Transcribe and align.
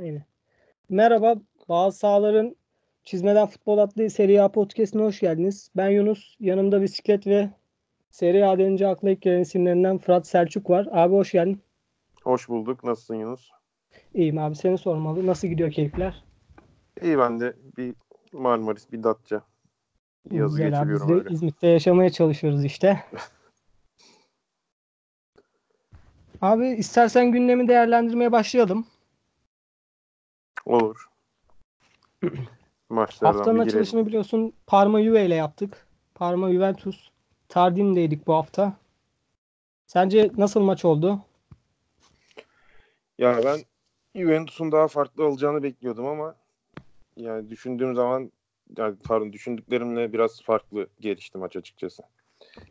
Aynen. 0.00 0.24
Merhaba, 0.88 1.36
bazı 1.68 1.98
sahaların 1.98 2.56
Çizmeden 3.04 3.46
Futbol 3.46 3.78
adlı 3.78 4.10
Serie 4.10 4.40
A 4.40 4.52
podcastine 4.52 5.02
hoş 5.02 5.20
geldiniz. 5.20 5.70
Ben 5.76 5.88
Yunus, 5.88 6.36
yanımda 6.40 6.82
bisiklet 6.82 7.26
ve 7.26 7.50
Serie 8.10 8.44
A 8.44 8.58
denince 8.58 8.88
akla 8.88 9.10
ilk 9.10 9.22
gelen 9.22 9.40
isimlerinden 9.40 9.98
Fırat 9.98 10.26
Selçuk 10.26 10.70
var. 10.70 10.88
Abi 10.92 11.14
hoş 11.14 11.32
geldin. 11.32 11.62
Hoş 12.22 12.48
bulduk. 12.48 12.84
Nasılsın 12.84 13.14
Yunus? 13.14 13.50
İyiyim 14.14 14.38
abi, 14.38 14.56
seni 14.56 14.78
sormalı. 14.78 15.26
Nasıl 15.26 15.48
gidiyor 15.48 15.72
keyifler? 15.72 16.24
İyi 17.02 17.18
ben 17.18 17.40
de 17.40 17.56
bir 17.76 17.94
Marmaris, 18.32 18.92
bir 18.92 19.02
Datça. 19.02 19.42
Yazı 20.30 20.56
Güzel 20.56 20.82
abi, 20.82 20.92
biz 20.92 21.08
de 21.08 21.12
öyle. 21.12 21.30
İzmit'te 21.30 21.66
yaşamaya 21.66 22.10
çalışıyoruz 22.10 22.64
işte. 22.64 23.04
abi 26.40 26.68
istersen 26.68 27.32
gündemi 27.32 27.68
değerlendirmeye 27.68 28.32
başlayalım. 28.32 28.86
Olur. 30.66 31.08
Maçlardan 32.88 33.36
Haftanın 33.36 33.58
açılışını 33.58 34.06
biliyorsun 34.06 34.52
Parma 34.66 35.02
Juve 35.02 35.26
ile 35.26 35.34
yaptık. 35.34 35.86
Parma 36.14 36.52
Juventus. 36.52 37.10
Tardim'deydik 37.48 38.26
bu 38.26 38.34
hafta. 38.34 38.76
Sence 39.86 40.30
nasıl 40.36 40.60
maç 40.60 40.84
oldu? 40.84 41.20
Ya 43.18 43.40
ben 43.44 43.58
Juventus'un 44.16 44.72
daha 44.72 44.88
farklı 44.88 45.26
olacağını 45.26 45.62
bekliyordum 45.62 46.06
ama 46.06 46.34
yani 47.16 47.50
düşündüğüm 47.50 47.94
zaman 47.94 48.32
yani 48.76 48.96
pardon 49.04 49.32
düşündüklerimle 49.32 50.12
biraz 50.12 50.42
farklı 50.42 50.88
gelişti 51.00 51.38
maç 51.38 51.56
açıkçası. 51.56 52.02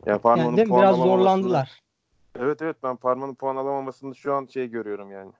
Yani 0.06 0.20
Parma'nın 0.20 0.56
yani 0.56 0.68
puan 0.68 0.82
biraz 0.82 0.96
zorlandılar. 0.96 1.82
Evet 2.38 2.62
evet 2.62 2.76
ben 2.82 2.96
Parma'nın 2.96 3.34
puan 3.34 3.56
alamamasını 3.56 4.14
şu 4.14 4.34
an 4.34 4.46
şey 4.46 4.70
görüyorum 4.70 5.10
yani. 5.10 5.32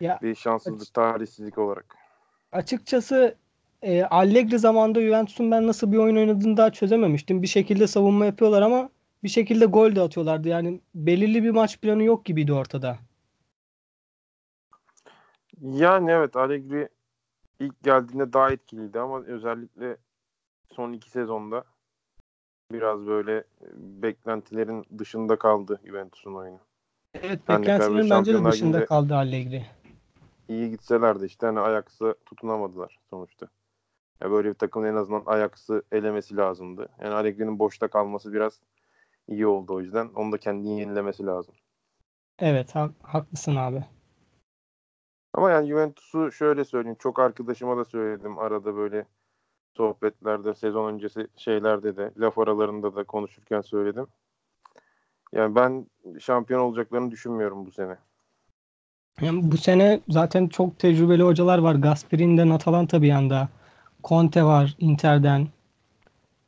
Ya, 0.00 0.18
bir 0.22 0.34
şanssızlık, 0.34 0.82
açık, 0.82 0.94
talihsizlik 0.94 1.58
olarak. 1.58 1.96
Açıkçası 2.52 3.36
e, 3.82 4.04
Allegri 4.04 4.58
zamanında 4.58 5.00
Juventus'un 5.00 5.50
ben 5.50 5.66
nasıl 5.66 5.92
bir 5.92 5.96
oyun 5.96 6.16
oynadığını 6.16 6.56
daha 6.56 6.72
çözememiştim. 6.72 7.42
Bir 7.42 7.46
şekilde 7.46 7.86
savunma 7.86 8.26
yapıyorlar 8.26 8.62
ama 8.62 8.90
bir 9.24 9.28
şekilde 9.28 9.64
gol 9.64 9.96
de 9.96 10.00
atıyorlardı. 10.00 10.48
Yani 10.48 10.80
belirli 10.94 11.42
bir 11.42 11.50
maç 11.50 11.80
planı 11.80 12.02
yok 12.02 12.24
gibiydi 12.24 12.52
ortada. 12.52 12.98
Yani 15.62 16.10
evet 16.10 16.36
Allegri 16.36 16.88
ilk 17.60 17.82
geldiğinde 17.82 18.32
daha 18.32 18.50
etkiliydi 18.50 19.00
ama 19.00 19.22
özellikle 19.22 19.96
son 20.72 20.92
iki 20.92 21.10
sezonda 21.10 21.64
biraz 22.72 23.06
böyle 23.06 23.44
beklentilerin 23.76 24.84
dışında 24.98 25.38
kaldı 25.38 25.80
Juventus'un 25.84 26.34
oyunu. 26.34 26.60
Evet 27.14 27.48
beklentilerin 27.48 28.10
bence 28.10 28.34
de 28.34 28.44
dışında 28.44 28.84
kaldı 28.86 29.14
Allegri 29.14 29.66
iyi 30.48 30.70
gitseler 30.70 31.20
de 31.20 31.26
işte 31.26 31.46
hani 31.46 31.60
Ajax'a 31.60 32.14
tutunamadılar 32.26 32.98
sonuçta. 33.10 33.48
Ya 34.20 34.30
böyle 34.30 34.48
bir 34.48 34.54
takımın 34.54 34.86
en 34.86 34.94
azından 34.94 35.22
Ajax'ı 35.26 35.82
elemesi 35.92 36.36
lazımdı. 36.36 36.88
Yani 37.00 37.14
Allegri'nin 37.14 37.58
boşta 37.58 37.88
kalması 37.88 38.32
biraz 38.32 38.60
iyi 39.28 39.46
oldu 39.46 39.74
o 39.74 39.80
yüzden. 39.80 40.08
Onu 40.14 40.32
da 40.32 40.38
kendini 40.38 40.80
yenilemesi 40.80 41.26
lazım. 41.26 41.54
Evet 42.38 42.74
ha- 42.74 42.90
haklısın 43.02 43.56
abi. 43.56 43.84
Ama 45.34 45.50
yani 45.50 45.68
Juventus'u 45.68 46.32
şöyle 46.32 46.64
söyleyeyim. 46.64 46.96
Çok 47.00 47.18
arkadaşıma 47.18 47.76
da 47.76 47.84
söyledim 47.84 48.38
arada 48.38 48.76
böyle 48.76 49.06
sohbetlerde, 49.76 50.54
sezon 50.54 50.94
öncesi 50.94 51.28
şeylerde 51.36 51.96
de, 51.96 52.12
laf 52.18 52.38
aralarında 52.38 52.96
da 52.96 53.04
konuşurken 53.04 53.60
söyledim. 53.60 54.06
Yani 55.32 55.54
ben 55.54 55.86
şampiyon 56.20 56.60
olacaklarını 56.60 57.10
düşünmüyorum 57.10 57.66
bu 57.66 57.70
sene. 57.70 57.98
Yani 59.20 59.52
bu 59.52 59.56
sene 59.56 60.00
zaten 60.08 60.48
çok 60.48 60.78
tecrübeli 60.78 61.22
hocalar 61.22 61.58
var. 61.58 61.74
Gasperini'den 61.74 62.50
Atalanta 62.50 63.02
bir 63.02 63.06
yanda. 63.06 63.48
Conte 64.04 64.44
var 64.44 64.76
Inter'den. 64.78 65.48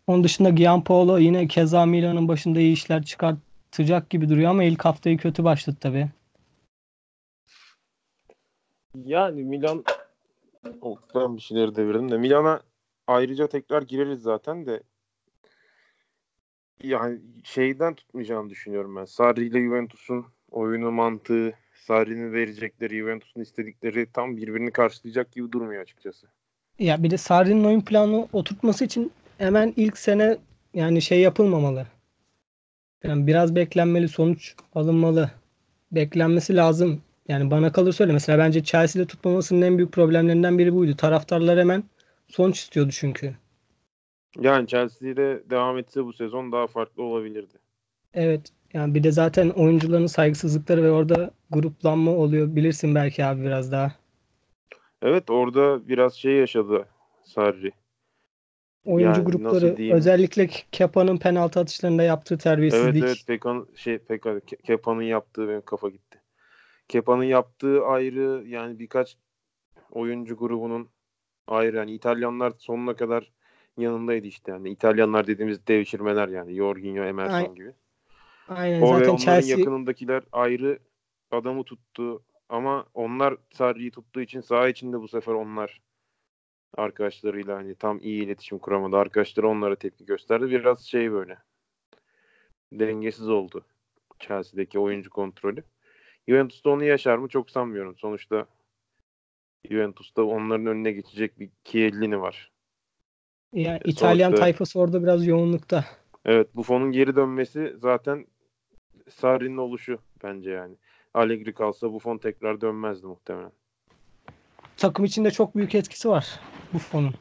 Onun 0.06 0.24
dışında 0.24 0.50
Gianpaolo 0.50 1.18
yine 1.18 1.48
keza 1.48 1.86
Milan'ın 1.86 2.28
başında 2.28 2.60
iyi 2.60 2.72
işler 2.72 3.02
çıkartacak 3.02 4.10
gibi 4.10 4.28
duruyor 4.28 4.50
ama 4.50 4.64
ilk 4.64 4.84
haftayı 4.84 5.18
kötü 5.18 5.44
başladı 5.44 5.76
tabii. 5.80 6.08
Yani 8.94 9.44
Milan 9.44 9.84
oh, 10.80 10.98
ben 11.14 11.36
bir 11.36 11.42
şeyleri 11.42 11.76
devirdim 11.76 12.10
de 12.10 12.18
Milan'a 12.18 12.60
ayrıca 13.06 13.46
tekrar 13.46 13.82
gireriz 13.82 14.22
zaten 14.22 14.66
de 14.66 14.82
yani 16.82 17.20
şeyden 17.44 17.94
tutmayacağını 17.94 18.50
düşünüyorum 18.50 18.96
ben. 18.96 19.04
Sarri 19.04 19.46
ile 19.46 19.60
Juventus'un 19.60 20.26
oyunu 20.50 20.90
mantığı 20.90 21.54
Sarri'nin 21.78 22.32
verecekleri, 22.32 22.98
Juventus'un 22.98 23.40
istedikleri 23.40 24.06
tam 24.12 24.36
birbirini 24.36 24.70
karşılayacak 24.70 25.32
gibi 25.32 25.52
durmuyor 25.52 25.82
açıkçası. 25.82 26.26
Ya 26.78 27.02
bir 27.02 27.10
de 27.10 27.16
Sarri'nin 27.16 27.64
oyun 27.64 27.80
planı 27.80 28.28
oturtması 28.32 28.84
için 28.84 29.12
hemen 29.38 29.72
ilk 29.76 29.98
sene 29.98 30.36
yani 30.74 31.02
şey 31.02 31.20
yapılmamalı. 31.20 31.86
Yani 33.04 33.26
biraz 33.26 33.54
beklenmeli, 33.54 34.08
sonuç 34.08 34.54
alınmalı. 34.74 35.30
Beklenmesi 35.92 36.56
lazım. 36.56 37.02
Yani 37.28 37.50
bana 37.50 37.72
kalırsa 37.72 38.04
öyle. 38.04 38.12
Mesela 38.12 38.38
bence 38.38 38.64
Chelsea'de 38.64 39.06
tutmamasının 39.06 39.62
en 39.62 39.78
büyük 39.78 39.92
problemlerinden 39.92 40.58
biri 40.58 40.74
buydu. 40.74 40.96
Taraftarlar 40.96 41.58
hemen 41.58 41.84
sonuç 42.28 42.58
istiyordu 42.58 42.90
çünkü. 42.92 43.34
Yani 44.40 44.66
Chelsea'de 44.66 45.42
devam 45.50 45.78
etse 45.78 46.04
bu 46.04 46.12
sezon 46.12 46.52
daha 46.52 46.66
farklı 46.66 47.02
olabilirdi. 47.02 47.58
Evet. 48.14 48.52
Yani 48.74 48.94
bir 48.94 49.02
de 49.02 49.12
zaten 49.12 49.50
oyuncuların 49.50 50.06
saygısızlıkları 50.06 50.82
ve 50.82 50.90
orada 50.90 51.30
gruplanma 51.50 52.10
oluyor. 52.10 52.56
Bilirsin 52.56 52.94
belki 52.94 53.24
abi 53.24 53.42
biraz 53.42 53.72
daha. 53.72 53.92
Evet 55.02 55.30
orada 55.30 55.88
biraz 55.88 56.14
şey 56.14 56.32
yaşadı 56.32 56.88
Sarri. 57.24 57.72
Oyuncu 58.84 59.20
yani 59.20 59.24
grupları 59.24 59.94
özellikle 59.94 60.46
Kepa'nın 60.72 61.18
penaltı 61.18 61.60
atışlarında 61.60 62.02
yaptığı 62.02 62.38
terbiyesizlik. 62.38 63.02
Evet 63.02 63.04
evet 63.04 63.26
Pekan 63.26 63.66
şey 63.74 63.98
Pekan 63.98 64.40
Kepa'nın 64.64 65.02
yaptığı 65.02 65.48
benim 65.48 65.62
kafa 65.62 65.88
gitti. 65.88 66.20
Kepa'nın 66.88 67.24
yaptığı 67.24 67.84
ayrı 67.84 68.44
yani 68.46 68.78
birkaç 68.78 69.16
oyuncu 69.90 70.36
grubunun 70.36 70.88
ayrı 71.46 71.76
yani 71.76 71.92
İtalyanlar 71.92 72.52
sonuna 72.58 72.96
kadar 72.96 73.32
yanındaydı 73.78 74.26
işte 74.26 74.52
yani 74.52 74.70
İtalyanlar 74.70 75.26
dediğimiz 75.26 75.66
devşirmeler 75.66 76.28
yani 76.28 76.54
Jorginho, 76.54 77.04
Emerson 77.04 77.34
Aynen. 77.34 77.54
gibi. 77.54 77.72
Aynen 78.48 78.82
o 78.82 78.86
zaten 78.86 79.14
ve 79.14 79.18
Chelsea... 79.18 79.58
yakınındakiler 79.58 80.22
ayrı 80.32 80.78
adamı 81.30 81.64
tuttu 81.64 82.22
ama 82.48 82.86
onlar 82.94 83.36
Sarri'yi 83.52 83.90
tuttuğu 83.90 84.20
için 84.20 84.40
saha 84.40 84.68
içinde 84.68 85.00
bu 85.00 85.08
sefer 85.08 85.32
onlar 85.32 85.80
arkadaşlarıyla 86.76 87.56
hani 87.56 87.74
tam 87.74 87.98
iyi 88.00 88.24
iletişim 88.24 88.58
kuramadı. 88.58 88.96
Arkadaşları 88.96 89.48
onlara 89.48 89.76
tepki 89.76 90.06
gösterdi. 90.06 90.50
Biraz 90.50 90.80
şey 90.80 91.12
böyle 91.12 91.38
dengesiz 92.72 93.28
oldu 93.28 93.64
Chelsea'deki 94.18 94.78
oyuncu 94.78 95.10
kontrolü. 95.10 95.62
Juventus'ta 96.28 96.70
onu 96.70 96.84
yaşar 96.84 97.18
mı 97.18 97.28
çok 97.28 97.50
sanmıyorum. 97.50 97.96
Sonuçta 97.96 98.46
Juventus'ta 99.70 100.22
onların 100.22 100.66
önüne 100.66 100.92
geçecek 100.92 101.40
bir 101.40 101.50
Chiellini 101.64 102.20
var. 102.20 102.50
Yani 103.52 103.80
İtalyan 103.84 104.28
Sonuçta, 104.28 104.44
tayfası 104.44 104.80
orada 104.80 105.02
biraz 105.02 105.26
yoğunlukta. 105.26 105.84
Evet 106.24 106.56
Buffon'un 106.56 106.92
geri 106.92 107.16
dönmesi 107.16 107.74
zaten 107.78 108.26
Sarri'nin 109.10 109.56
oluşu 109.56 109.98
bence 110.22 110.50
yani. 110.50 110.74
Allegri 111.14 111.54
kalsa 111.54 111.92
Buffon 111.92 112.18
tekrar 112.18 112.60
dönmezdi 112.60 113.06
muhtemelen. 113.06 113.52
Takım 114.76 115.04
içinde 115.04 115.30
çok 115.30 115.56
büyük 115.56 115.74
etkisi 115.74 116.08
var 116.08 116.40
Buffon'un. 116.72 117.14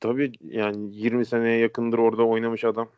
Tabii 0.00 0.32
yani 0.40 0.96
20 0.96 1.26
seneye 1.26 1.58
yakındır 1.58 1.98
orada 1.98 2.26
oynamış 2.26 2.64
adam. 2.64 2.88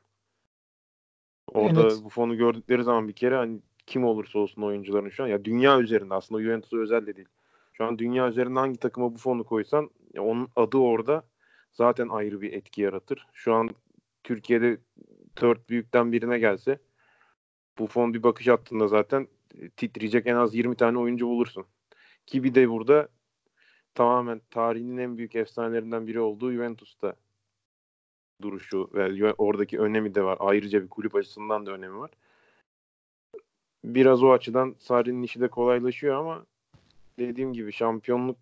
Orada 1.55 1.83
evet. 1.83 2.05
Buffon'u 2.05 2.37
gördükleri 2.37 2.85
zaman 2.85 3.09
bir 3.09 3.13
kere 3.13 3.37
hani 3.37 3.61
kim 3.87 4.05
olursa 4.05 4.39
olsun 4.39 4.63
oyuncuların 4.63 5.09
şu 5.09 5.25
an 5.25 5.27
ya 5.27 5.45
dünya 5.45 5.81
üzerinde 5.81 6.15
aslında 6.15 6.43
Juventus'a 6.43 6.77
özel 6.77 7.07
de 7.07 7.17
değil. 7.17 7.29
Şu 7.73 7.85
an 7.85 7.99
dünya 7.99 8.29
üzerinde 8.29 8.59
hangi 8.59 8.79
takıma 8.79 9.15
Buffon'u 9.15 9.45
koysan 9.45 9.91
ya 10.15 10.23
onun 10.23 10.49
adı 10.57 10.77
orada 10.77 11.23
zaten 11.73 12.09
ayrı 12.09 12.41
bir 12.41 12.53
etki 12.53 12.83
yaratır. 12.83 13.27
Şu 13.33 13.55
an 13.55 13.71
Türkiye'de 14.25 14.79
dört 15.41 15.69
büyükten 15.69 16.13
birine 16.13 16.39
gelse 16.39 16.79
Buffon 17.79 18.15
bir 18.15 18.23
bakış 18.23 18.49
attığında 18.49 18.89
zaten 18.89 19.29
e, 19.61 19.69
titreyecek 19.69 20.27
en 20.27 20.35
az 20.35 20.55
20 20.55 20.77
tane 20.77 20.99
oyuncu 20.99 21.27
bulursun. 21.27 21.67
Ki 22.27 22.45
bir 22.45 22.55
de 22.55 22.71
burada 22.71 23.09
tamamen 23.95 24.41
tarihinin 24.51 24.99
en 24.99 25.19
büyük 25.19 25.37
efsanelerinden 25.37 26.07
biri 26.07 26.21
olduğu 26.21 26.53
Juventus'ta 26.53 27.15
duruşu 28.43 28.91
ve 28.95 29.35
oradaki 29.39 29.81
önemi 29.81 30.15
de 30.15 30.23
var. 30.23 30.37
Ayrıca 30.41 30.83
bir 30.83 30.89
kulüp 30.89 31.15
açısından 31.15 31.67
da 31.67 31.71
önemi 31.71 31.99
var. 31.99 32.11
Biraz 33.85 34.23
o 34.23 34.33
açıdan 34.33 34.75
Sarri'nin 34.79 35.23
işi 35.23 35.41
de 35.41 35.49
kolaylaşıyor 35.49 36.17
ama 36.17 36.47
dediğim 37.19 37.53
gibi 37.53 37.73
şampiyonluk 37.73 38.39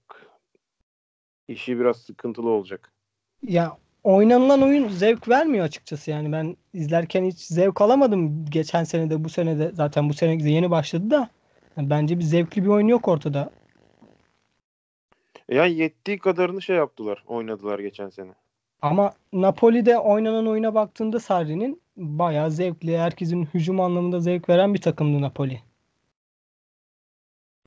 işi 1.48 1.78
biraz 1.78 2.02
sıkıntılı 2.02 2.48
olacak. 2.48 2.92
Ya 3.42 3.78
oynanılan 4.04 4.62
oyun 4.62 4.88
zevk 4.88 5.28
vermiyor 5.28 5.64
açıkçası 5.64 6.10
yani 6.10 6.32
ben 6.32 6.56
izlerken 6.72 7.24
hiç 7.24 7.38
zevk 7.38 7.80
alamadım 7.80 8.44
geçen 8.50 8.84
sene 8.84 9.10
de 9.10 9.24
bu 9.24 9.28
sene 9.28 9.58
de 9.58 9.70
zaten 9.74 10.08
bu 10.08 10.14
sene 10.14 10.50
yeni 10.50 10.70
başladı 10.70 11.10
da 11.10 11.28
yani 11.76 11.90
bence 11.90 12.18
bir 12.18 12.24
zevkli 12.24 12.62
bir 12.62 12.68
oyun 12.68 12.88
yok 12.88 13.08
ortada. 13.08 13.50
Yani 15.48 15.74
yettiği 15.74 16.18
kadarını 16.18 16.62
şey 16.62 16.76
yaptılar, 16.76 17.24
oynadılar 17.26 17.78
geçen 17.78 18.10
sene. 18.10 18.30
Ama 18.82 19.12
Napoli'de 19.32 19.98
oynanan 19.98 20.46
oyuna 20.46 20.74
baktığında 20.74 21.20
Sarri'nin 21.20 21.82
bayağı 21.96 22.50
zevkli, 22.50 22.98
herkesin 22.98 23.48
hücum 23.54 23.80
anlamında 23.80 24.20
zevk 24.20 24.48
veren 24.48 24.74
bir 24.74 24.80
takımdı 24.80 25.22
Napoli. 25.22 25.60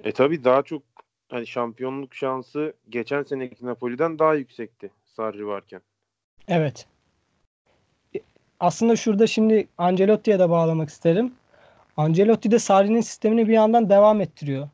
E 0.03 0.11
tabi 0.11 0.43
daha 0.43 0.63
çok 0.63 0.83
hani 1.29 1.47
şampiyonluk 1.47 2.15
şansı 2.15 2.73
geçen 2.89 3.23
seneki 3.23 3.65
Napoli'den 3.65 4.19
daha 4.19 4.33
yüksekti 4.33 4.91
Sarri 5.05 5.47
varken. 5.47 5.81
Evet. 6.47 6.87
E, 8.15 8.19
aslında 8.59 8.95
şurada 8.95 9.27
şimdi 9.27 9.67
Ancelotti'ye 9.77 10.39
de 10.39 10.49
bağlamak 10.49 10.89
isterim. 10.89 11.33
Ancelotti 11.97 12.51
de 12.51 12.59
Sarri'nin 12.59 13.01
sistemini 13.01 13.47
bir 13.47 13.53
yandan 13.53 13.89
devam 13.89 14.21
ettiriyor. 14.21 14.69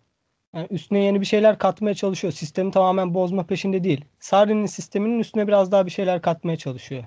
Yani 0.54 0.68
üstüne 0.72 1.04
yeni 1.04 1.22
bir 1.22 1.26
şeyler 1.26 1.58
katmaya 1.58 1.94
çalışıyor. 1.94 2.34
Sistemi 2.34 2.72
tamamen 2.72 3.14
bozma 3.14 3.46
peşinde 3.46 3.84
değil. 3.84 4.06
Sarri'nin 4.20 4.66
sisteminin 4.66 5.20
üstüne 5.20 5.48
biraz 5.48 5.72
daha 5.72 5.86
bir 5.86 5.92
şeyler 5.92 6.22
katmaya 6.22 6.58
çalışıyor. 6.58 7.04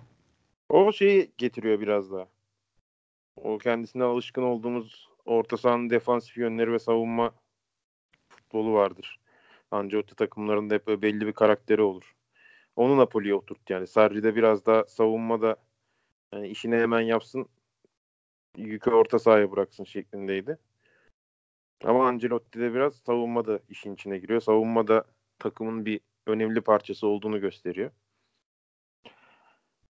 O 0.69 0.93
şeyi 0.93 1.31
getiriyor 1.39 1.81
biraz 1.81 2.13
daha. 2.13 2.27
O 3.37 3.59
kendisine 3.59 4.05
alışkın 4.05 4.43
olduğumuz 4.43 5.09
orta 5.25 5.57
sahanın 5.57 5.91
defansif 5.91 6.37
yönleri 6.37 6.73
ve 6.73 6.79
savunma 6.79 7.31
futbolu 8.29 8.73
vardır. 8.73 9.21
Ancelotti 9.71 10.15
takımlarında 10.15 10.75
hep 10.75 10.87
belli 10.87 11.27
bir 11.27 11.33
karakteri 11.33 11.83
olur. 11.83 12.16
Onu 12.77 12.97
Napoli'ye 12.97 13.35
oturttu 13.35 13.73
yani. 13.73 13.87
Sarri'de 13.87 14.37
biraz 14.37 14.67
daha 14.67 14.85
savunmada 14.85 15.57
yani 16.35 16.49
işini 16.49 16.77
hemen 16.77 17.01
yapsın 17.01 17.49
yükü 18.57 18.91
orta 18.91 19.19
sahaya 19.19 19.53
bıraksın 19.53 19.85
şeklindeydi. 19.85 20.59
Ama 21.85 22.09
Ancelotti 22.09 22.61
de 22.61 22.75
biraz 22.75 22.97
savunma 22.97 23.47
da 23.47 23.61
işin 23.69 23.95
içine 23.95 24.19
giriyor. 24.19 24.41
Savunma 24.41 24.89
da 24.89 25.05
takımın 25.39 25.87
bir 25.87 26.01
önemli 26.27 26.61
parçası 26.61 27.07
olduğunu 27.07 27.41
gösteriyor. 27.41 27.91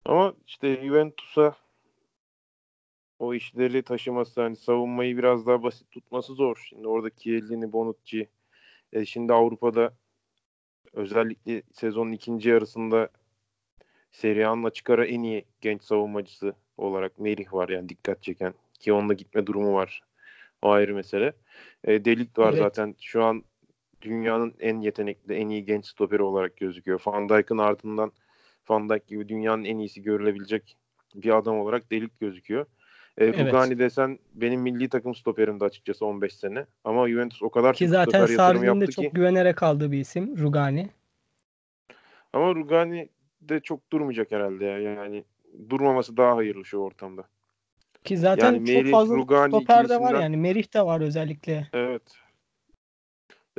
Ama 0.05 0.33
işte 0.47 0.75
Juventus'a 0.75 1.55
o 3.19 3.33
işleri 3.33 3.83
taşıması 3.83 4.41
hani 4.41 4.55
savunmayı 4.55 5.17
biraz 5.17 5.47
daha 5.47 5.63
basit 5.63 5.91
tutması 5.91 6.33
zor. 6.33 6.65
Şimdi 6.69 6.87
orada 6.87 7.09
Chiellini, 7.09 7.73
Bonucci 7.73 8.29
e 8.93 9.05
şimdi 9.05 9.33
Avrupa'da 9.33 9.93
özellikle 10.93 11.61
sezonun 11.73 12.11
ikinci 12.11 12.49
yarısında 12.49 13.09
Serie 14.11 14.45
A'nın 14.45 14.69
çıkara 14.69 15.05
en 15.05 15.23
iyi 15.23 15.45
genç 15.61 15.83
savunmacısı 15.83 16.53
olarak 16.77 17.19
Merih 17.19 17.53
var 17.53 17.69
yani 17.69 17.89
dikkat 17.89 18.23
çeken 18.23 18.53
ki 18.79 18.93
onunla 18.93 19.13
gitme 19.13 19.45
durumu 19.45 19.73
var. 19.73 20.01
O 20.61 20.69
ayrı 20.69 20.95
mesele. 20.95 21.33
E, 21.83 22.05
Delik 22.05 22.37
var 22.37 22.49
evet. 22.49 22.59
zaten 22.59 22.95
şu 23.01 23.23
an 23.23 23.43
dünyanın 24.01 24.55
en 24.59 24.79
yetenekli, 24.79 25.33
en 25.33 25.49
iyi 25.49 25.65
genç 25.65 25.85
stoperi 25.85 26.23
olarak 26.23 26.57
gözüküyor. 26.57 27.01
Van 27.05 27.29
Dijk'ın 27.29 27.57
ardından 27.57 28.11
Van 28.69 28.89
Dijk 28.89 29.07
gibi 29.07 29.29
dünyanın 29.29 29.65
en 29.65 29.77
iyisi 29.77 30.01
görülebilecek 30.01 30.77
bir 31.15 31.37
adam 31.37 31.59
olarak 31.59 31.91
Delik 31.91 32.19
gözüküyor. 32.19 32.65
E, 33.17 33.25
evet. 33.25 33.39
Rugani 33.39 33.79
desen 33.79 34.19
benim 34.33 34.61
milli 34.61 34.89
takım 34.89 35.15
stoperimdi 35.15 35.65
açıkçası 35.65 36.05
15 36.05 36.35
sene. 36.35 36.65
Ama 36.83 37.09
Juventus 37.09 37.43
o 37.43 37.49
kadar 37.49 37.75
ki 37.75 37.87
zaten 37.87 38.25
Sarri'nin 38.25 38.81
de 38.81 38.87
çok 38.87 39.05
ki... 39.05 39.11
güvenerek 39.13 39.63
aldığı 39.63 39.91
bir 39.91 39.99
isim 39.99 40.37
Rugani. 40.37 40.89
Ama 42.33 42.55
Rugani 42.55 43.09
de 43.41 43.59
çok 43.59 43.91
durmayacak 43.91 44.31
herhalde 44.31 44.65
ya. 44.65 44.79
Yani 44.79 45.23
durmaması 45.69 46.17
daha 46.17 46.35
hayırlı 46.35 46.65
şu 46.65 46.77
ortamda. 46.77 47.23
Ki 48.03 48.17
zaten 48.17 48.53
yani 48.53 48.57
çok 48.57 48.75
Merih, 48.75 48.91
fazla 48.91 49.15
Rugani 49.15 49.49
stoper 49.49 49.89
de 49.89 49.99
var 49.99 50.21
yani. 50.21 50.37
Merih 50.37 50.73
de 50.73 50.81
var 50.81 51.01
özellikle. 51.01 51.67
Evet. 51.73 52.01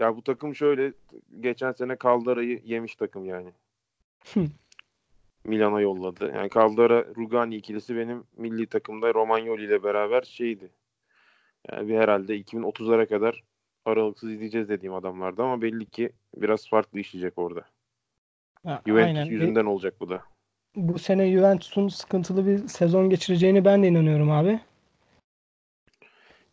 Ya 0.01 0.17
bu 0.17 0.23
takım 0.23 0.55
şöyle 0.55 0.93
geçen 1.41 1.73
sene 1.73 1.97
Caldera'yı 2.03 2.61
yemiş 2.65 2.97
takım 2.97 3.25
yani. 3.25 3.51
Milan'a 5.45 5.81
yolladı. 5.81 6.33
Yani 6.35 6.51
Caldara 6.51 7.05
Rugani 7.17 7.57
ikilisi 7.57 7.97
benim 7.97 8.25
milli 8.37 8.67
takımda 8.67 9.15
Romagnoli 9.15 9.65
ile 9.65 9.83
beraber 9.83 10.23
şeydi. 10.23 10.71
Yani 11.73 11.89
bir 11.89 11.97
herhalde 11.97 12.41
2030'lara 12.41 13.07
kadar 13.07 13.43
aralıksız 13.85 14.31
izleyeceğiz 14.31 14.69
dediğim 14.69 14.95
adamlardı 14.95 15.43
ama 15.43 15.63
belli 15.63 15.87
ki 15.87 16.13
biraz 16.37 16.69
farklı 16.69 17.01
işleyecek 17.01 17.39
orada. 17.39 17.65
Ha, 18.65 18.83
Juventus 18.87 19.17
aynen. 19.17 19.27
yüzünden 19.27 19.65
olacak 19.65 19.95
bu 20.01 20.09
da. 20.09 20.23
Bu 20.77 20.99
sene 20.99 21.33
Juventus'un 21.33 21.89
sıkıntılı 21.89 22.47
bir 22.47 22.69
sezon 22.69 23.11
geçireceğini 23.11 23.65
ben 23.65 23.83
de 23.83 23.89
inanıyorum 23.89 24.31
abi. 24.31 24.61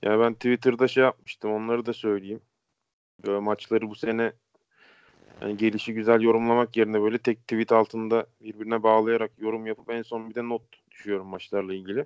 Ya 0.03 0.19
ben 0.19 0.33
Twitter'da 0.33 0.87
şey 0.87 1.03
yapmıştım 1.03 1.51
onları 1.51 1.85
da 1.85 1.93
söyleyeyim. 1.93 2.41
Böyle 3.25 3.39
maçları 3.39 3.89
bu 3.89 3.95
sene 3.95 4.33
yani 5.41 5.57
gelişi 5.57 5.93
güzel 5.93 6.21
yorumlamak 6.21 6.77
yerine 6.77 7.01
böyle 7.01 7.17
tek 7.17 7.41
tweet 7.41 7.71
altında 7.71 8.27
birbirine 8.41 8.83
bağlayarak 8.83 9.31
yorum 9.37 9.65
yapıp 9.67 9.89
en 9.91 10.01
son 10.01 10.29
bir 10.29 10.35
de 10.35 10.49
not 10.49 10.61
düşüyorum 10.91 11.27
maçlarla 11.27 11.73
ilgili. 11.73 12.05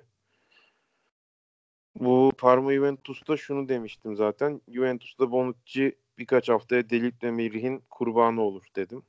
Bu 1.94 2.32
Parma 2.38 2.72
Juventus'ta 2.72 3.36
şunu 3.36 3.68
demiştim 3.68 4.16
zaten. 4.16 4.60
Juventus'ta 4.68 5.30
Bonucci 5.30 5.96
birkaç 6.18 6.48
haftaya 6.48 6.90
Delik 6.90 7.24
ve 7.24 7.30
Merih'in 7.30 7.82
kurbanı 7.90 8.40
olur 8.42 8.64
dedim. 8.76 9.02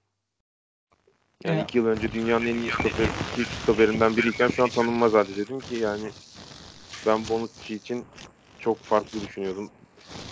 Yani 1.43 1.55
evet. 1.55 1.69
iki 1.69 1.77
yıl 1.77 1.85
önce 1.85 2.13
dünyanın 2.13 2.45
en 2.45 2.55
iyi 2.55 2.71
stoper, 2.71 3.09
stoperinden 3.49 4.17
biriyken 4.17 4.47
şu 4.47 4.63
an 4.63 4.69
tanınmaz 4.69 5.13
halde 5.13 5.35
dedim 5.35 5.61
ki 5.61 5.75
yani 5.75 6.13
ben 7.05 7.29
Bonucci 7.29 7.75
için 7.75 8.07
çok 8.59 8.83
farklı 8.83 9.21
düşünüyordum. 9.21 9.71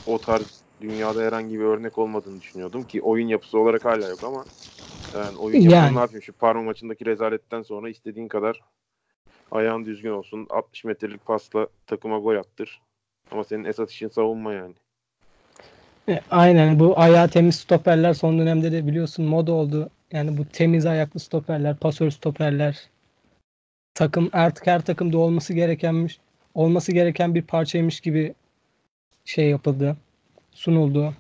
O 0.06 0.22
tarz 0.22 0.61
dünyada 0.82 1.22
herhangi 1.22 1.60
bir 1.60 1.66
örnek 1.66 1.98
olmadığını 1.98 2.42
düşünüyordum 2.42 2.84
ki 2.84 3.02
oyun 3.02 3.28
yapısı 3.28 3.60
olarak 3.60 3.86
hala 3.86 4.08
yok 4.08 4.24
ama 4.24 4.46
yani 5.14 5.38
oyun 5.38 5.62
yani. 5.62 5.74
yapısı 5.74 5.96
ne 5.96 6.00
yapayım 6.00 6.22
şu 6.22 6.34
Parma 6.34 6.64
maçındaki 6.64 7.06
rezaletten 7.06 7.62
sonra 7.62 7.90
istediğin 7.90 8.28
kadar 8.28 8.62
ayağın 9.52 9.86
düzgün 9.86 10.12
olsun 10.12 10.48
60 10.50 10.84
metrelik 10.84 11.26
pasla 11.26 11.68
takıma 11.88 12.20
gol 12.20 12.36
attır 12.36 12.82
ama 13.32 13.44
senin 13.44 13.64
esas 13.64 13.92
işin 13.92 14.08
savunma 14.08 14.54
yani. 14.54 14.74
E, 16.10 16.20
aynen 16.30 16.80
bu 16.80 17.00
ayağı 17.00 17.30
temiz 17.30 17.56
stoperler 17.56 18.14
son 18.14 18.40
dönemde 18.40 18.72
de 18.72 18.88
biliyorsun 18.88 19.26
moda 19.26 19.52
oldu. 19.52 19.90
Yani 20.12 20.38
bu 20.38 20.46
temiz 20.46 20.86
ayaklı 20.86 21.20
stoperler, 21.20 21.78
pasör 21.78 22.10
stoperler 22.10 22.90
takım 23.94 24.30
artık 24.34 24.68
her 24.68 24.82
takımda 24.82 25.18
olması 25.18 25.54
gerekenmiş 25.54 26.20
olması 26.54 26.92
gereken 26.92 27.36
bir 27.36 27.42
parçaymış 27.42 28.00
gibi 28.00 28.34
şey 29.26 29.50
yapıldı 29.50 29.98
sunuldu. 30.52 31.14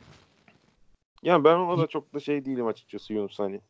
Ya 1.23 1.43
ben 1.43 1.55
ona 1.55 1.77
da 1.77 1.87
çok 1.87 2.13
da 2.13 2.19
şey 2.19 2.45
değilim 2.45 2.67
açıkçası 2.67 3.13
Yunus 3.13 3.39
hani. 3.39 3.61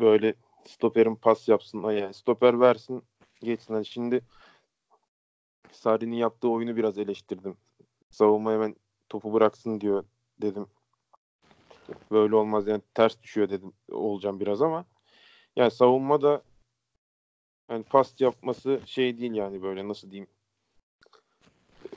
Böyle 0.00 0.34
stoperin 0.64 1.14
pas 1.14 1.48
yapsın 1.48 1.82
yani 1.82 2.14
stoper 2.14 2.60
versin 2.60 3.02
geçsin. 3.42 3.74
Hani 3.74 3.86
şimdi 3.86 4.20
Sarri'nin 5.72 6.16
yaptığı 6.16 6.48
oyunu 6.48 6.76
biraz 6.76 6.98
eleştirdim. 6.98 7.56
Savunma 8.10 8.52
hemen 8.52 8.76
topu 9.08 9.32
bıraksın 9.32 9.80
diyor 9.80 10.04
dedim. 10.40 10.66
Böyle 12.10 12.36
olmaz 12.36 12.66
yani 12.66 12.82
ters 12.94 13.22
düşüyor 13.22 13.50
dedim 13.50 13.72
olacağım 13.90 14.40
biraz 14.40 14.62
ama 14.62 14.84
yani 15.56 15.70
savunma 15.70 16.22
da 16.22 16.42
yani 17.70 17.84
pas 17.84 18.20
yapması 18.20 18.80
şey 18.86 19.18
değil 19.18 19.32
yani 19.32 19.62
böyle 19.62 19.88
nasıl 19.88 20.10
diyeyim 20.10 20.28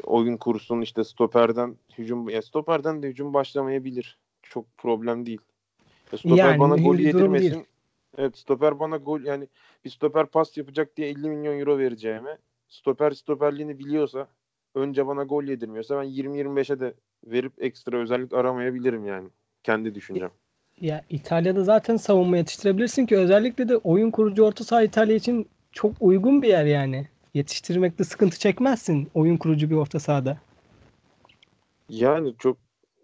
oyun 0.03 0.37
kursun 0.37 0.81
işte 0.81 1.03
stoperden 1.03 1.75
hücum 1.97 2.29
ya 2.29 2.41
stoperden 2.41 3.03
de 3.03 3.07
hücum 3.07 3.33
başlamayabilir. 3.33 4.17
Çok 4.43 4.77
problem 4.77 5.25
değil. 5.25 5.41
Ya 6.11 6.17
stoper 6.17 6.37
yani, 6.37 6.59
bana 6.59 6.75
gol 6.75 6.95
yedirmesin. 6.95 7.51
Değil. 7.51 7.63
Evet 8.17 8.37
stoper 8.37 8.79
bana 8.79 8.97
gol 8.97 9.21
yani 9.21 9.47
bir 9.85 9.89
stoper 9.89 10.25
pas 10.25 10.57
yapacak 10.57 10.97
diye 10.97 11.09
50 11.09 11.29
milyon 11.29 11.59
euro 11.59 11.77
vereceğime 11.77 12.37
stoper 12.67 13.11
stoperliğini 13.11 13.79
biliyorsa 13.79 14.27
önce 14.75 15.07
bana 15.07 15.23
gol 15.23 15.43
yedirmiyorsa 15.43 16.01
ben 16.01 16.07
20-25'e 16.07 16.79
de 16.79 16.93
verip 17.25 17.63
ekstra 17.63 17.97
özellik 17.97 18.33
aramayabilirim 18.33 19.05
yani. 19.05 19.29
Kendi 19.63 19.95
düşüncem. 19.95 20.31
Ya 20.81 21.03
İtalya'da 21.09 21.63
zaten 21.63 21.97
savunma 21.97 22.37
yetiştirebilirsin 22.37 23.05
ki 23.05 23.17
özellikle 23.17 23.69
de 23.69 23.77
oyun 23.77 24.11
kurucu 24.11 24.43
orta 24.43 24.63
saha 24.63 24.83
İtalya 24.83 25.15
için 25.15 25.49
çok 25.71 25.91
uygun 25.99 26.41
bir 26.41 26.47
yer 26.47 26.65
yani 26.65 27.07
yetiştirmekte 27.33 28.03
sıkıntı 28.03 28.39
çekmezsin 28.39 29.09
oyun 29.13 29.37
kurucu 29.37 29.69
bir 29.69 29.75
orta 29.75 29.99
sahada. 29.99 30.37
Yani 31.89 32.35
çok 32.39 32.57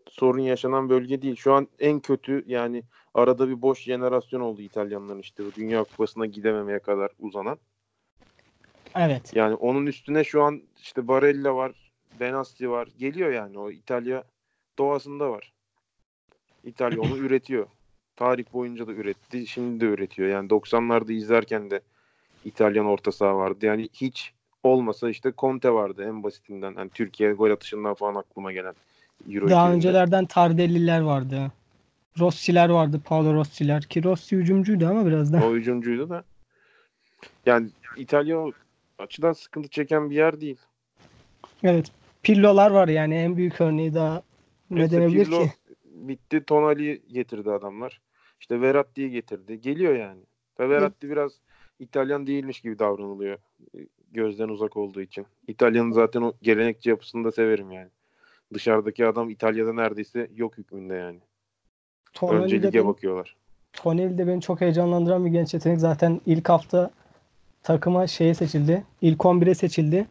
sorun 0.09 0.41
yaşanan 0.41 0.89
bölge 0.89 1.21
değil. 1.21 1.35
Şu 1.35 1.53
an 1.53 1.67
en 1.79 1.99
kötü 1.99 2.43
yani 2.47 2.83
arada 3.13 3.49
bir 3.49 3.61
boş 3.61 3.81
jenerasyon 3.83 4.41
oldu 4.41 4.61
İtalyanların 4.61 5.19
işte 5.19 5.43
Dünya 5.55 5.83
Kupası'na 5.83 6.25
gidememeye 6.25 6.79
kadar 6.79 7.11
uzanan. 7.19 7.57
Evet. 8.95 9.35
Yani 9.35 9.55
onun 9.55 9.85
üstüne 9.85 10.23
şu 10.23 10.43
an 10.43 10.61
işte 10.81 11.07
Barella 11.07 11.55
var, 11.55 11.91
Benassi 12.19 12.69
var. 12.69 12.87
Geliyor 12.97 13.31
yani 13.31 13.59
o 13.59 13.71
İtalya 13.71 14.23
doğasında 14.77 15.29
var. 15.29 15.53
İtalya 16.63 17.01
onu 17.01 17.17
üretiyor. 17.25 17.67
Tarih 18.15 18.45
boyunca 18.53 18.87
da 18.87 18.91
üretti. 18.91 19.47
Şimdi 19.47 19.79
de 19.79 19.85
üretiyor. 19.85 20.29
Yani 20.29 20.47
90'larda 20.49 21.13
izlerken 21.13 21.71
de 21.71 21.81
İtalyan 22.45 22.85
orta 22.85 23.11
saha 23.11 23.35
vardı. 23.35 23.65
Yani 23.65 23.89
hiç 23.93 24.33
olmasa 24.63 25.09
işte 25.09 25.33
Conte 25.37 25.73
vardı 25.73 26.03
en 26.07 26.23
basitinden. 26.23 26.73
Yani 26.77 26.89
Türkiye 26.93 27.33
gol 27.33 27.51
atışından 27.51 27.93
falan 27.93 28.15
aklıma 28.15 28.51
gelen. 28.51 28.75
Euro 29.29 29.49
Daha 29.49 29.67
2000'de. 29.67 29.75
öncelerden 29.75 30.25
Tardelliler 30.25 31.01
vardı. 31.01 31.51
Rossi'ler 32.19 32.69
vardı. 32.69 33.01
Paolo 33.05 33.33
Rossi'ler. 33.33 33.83
Ki 33.83 34.03
Rossi 34.03 34.35
hücumcuydu 34.37 34.87
ama 34.87 35.05
biraz 35.05 35.33
da. 35.33 35.45
O 35.45 35.53
hücumcuydu 35.53 36.09
da. 36.09 36.23
Yani 37.45 37.69
İtalya 37.97 38.45
açıdan 38.99 39.33
sıkıntı 39.33 39.69
çeken 39.69 40.09
bir 40.09 40.15
yer 40.15 40.41
değil. 40.41 40.57
Evet. 41.63 41.91
Pirlo'lar 42.23 42.71
var 42.71 42.87
yani 42.87 43.15
en 43.15 43.37
büyük 43.37 43.61
örneği 43.61 43.93
daha 43.93 44.21
ne 44.69 44.79
Mesela 44.81 45.01
denebilir 45.01 45.25
ki? 45.25 45.51
bitti. 45.85 46.43
Tonali 46.43 47.01
getirdi 47.07 47.51
adamlar. 47.51 48.01
İşte 48.39 48.61
Verratti'yi 48.61 49.11
getirdi. 49.11 49.61
Geliyor 49.61 49.95
yani. 49.95 50.21
Ve 50.59 50.69
Verratti 50.69 51.09
biraz 51.09 51.31
İtalyan 51.83 52.27
değilmiş 52.27 52.61
gibi 52.61 52.79
davranılıyor. 52.79 53.37
Gözden 54.11 54.49
uzak 54.49 54.77
olduğu 54.77 55.01
için. 55.01 55.25
İtalya'nın 55.47 55.91
zaten 55.91 56.21
o 56.21 56.33
gelenekçi 56.41 56.89
yapısını 56.89 57.23
da 57.23 57.31
severim 57.31 57.71
yani. 57.71 57.89
Dışarıdaki 58.53 59.05
adam 59.05 59.29
İtalya'da 59.29 59.73
neredeyse 59.73 60.29
yok 60.35 60.57
hükmünde 60.57 60.93
yani. 60.93 61.17
Önce 61.17 61.23
Tonali 62.13 62.51
de, 62.51 62.67
lige 62.67 62.79
beni, 62.79 62.87
bakıyorlar. 62.87 63.35
Tonali 63.73 64.17
de 64.17 64.27
beni 64.27 64.41
çok 64.41 64.61
heyecanlandıran 64.61 65.25
bir 65.25 65.31
genç 65.31 65.53
yetenek. 65.53 65.79
Zaten 65.79 66.21
ilk 66.25 66.49
hafta 66.49 66.91
takıma 67.63 68.07
şeye 68.07 68.33
seçildi. 68.33 68.83
İlk 69.01 69.19
11'e 69.19 69.55
seçildi. 69.55 70.07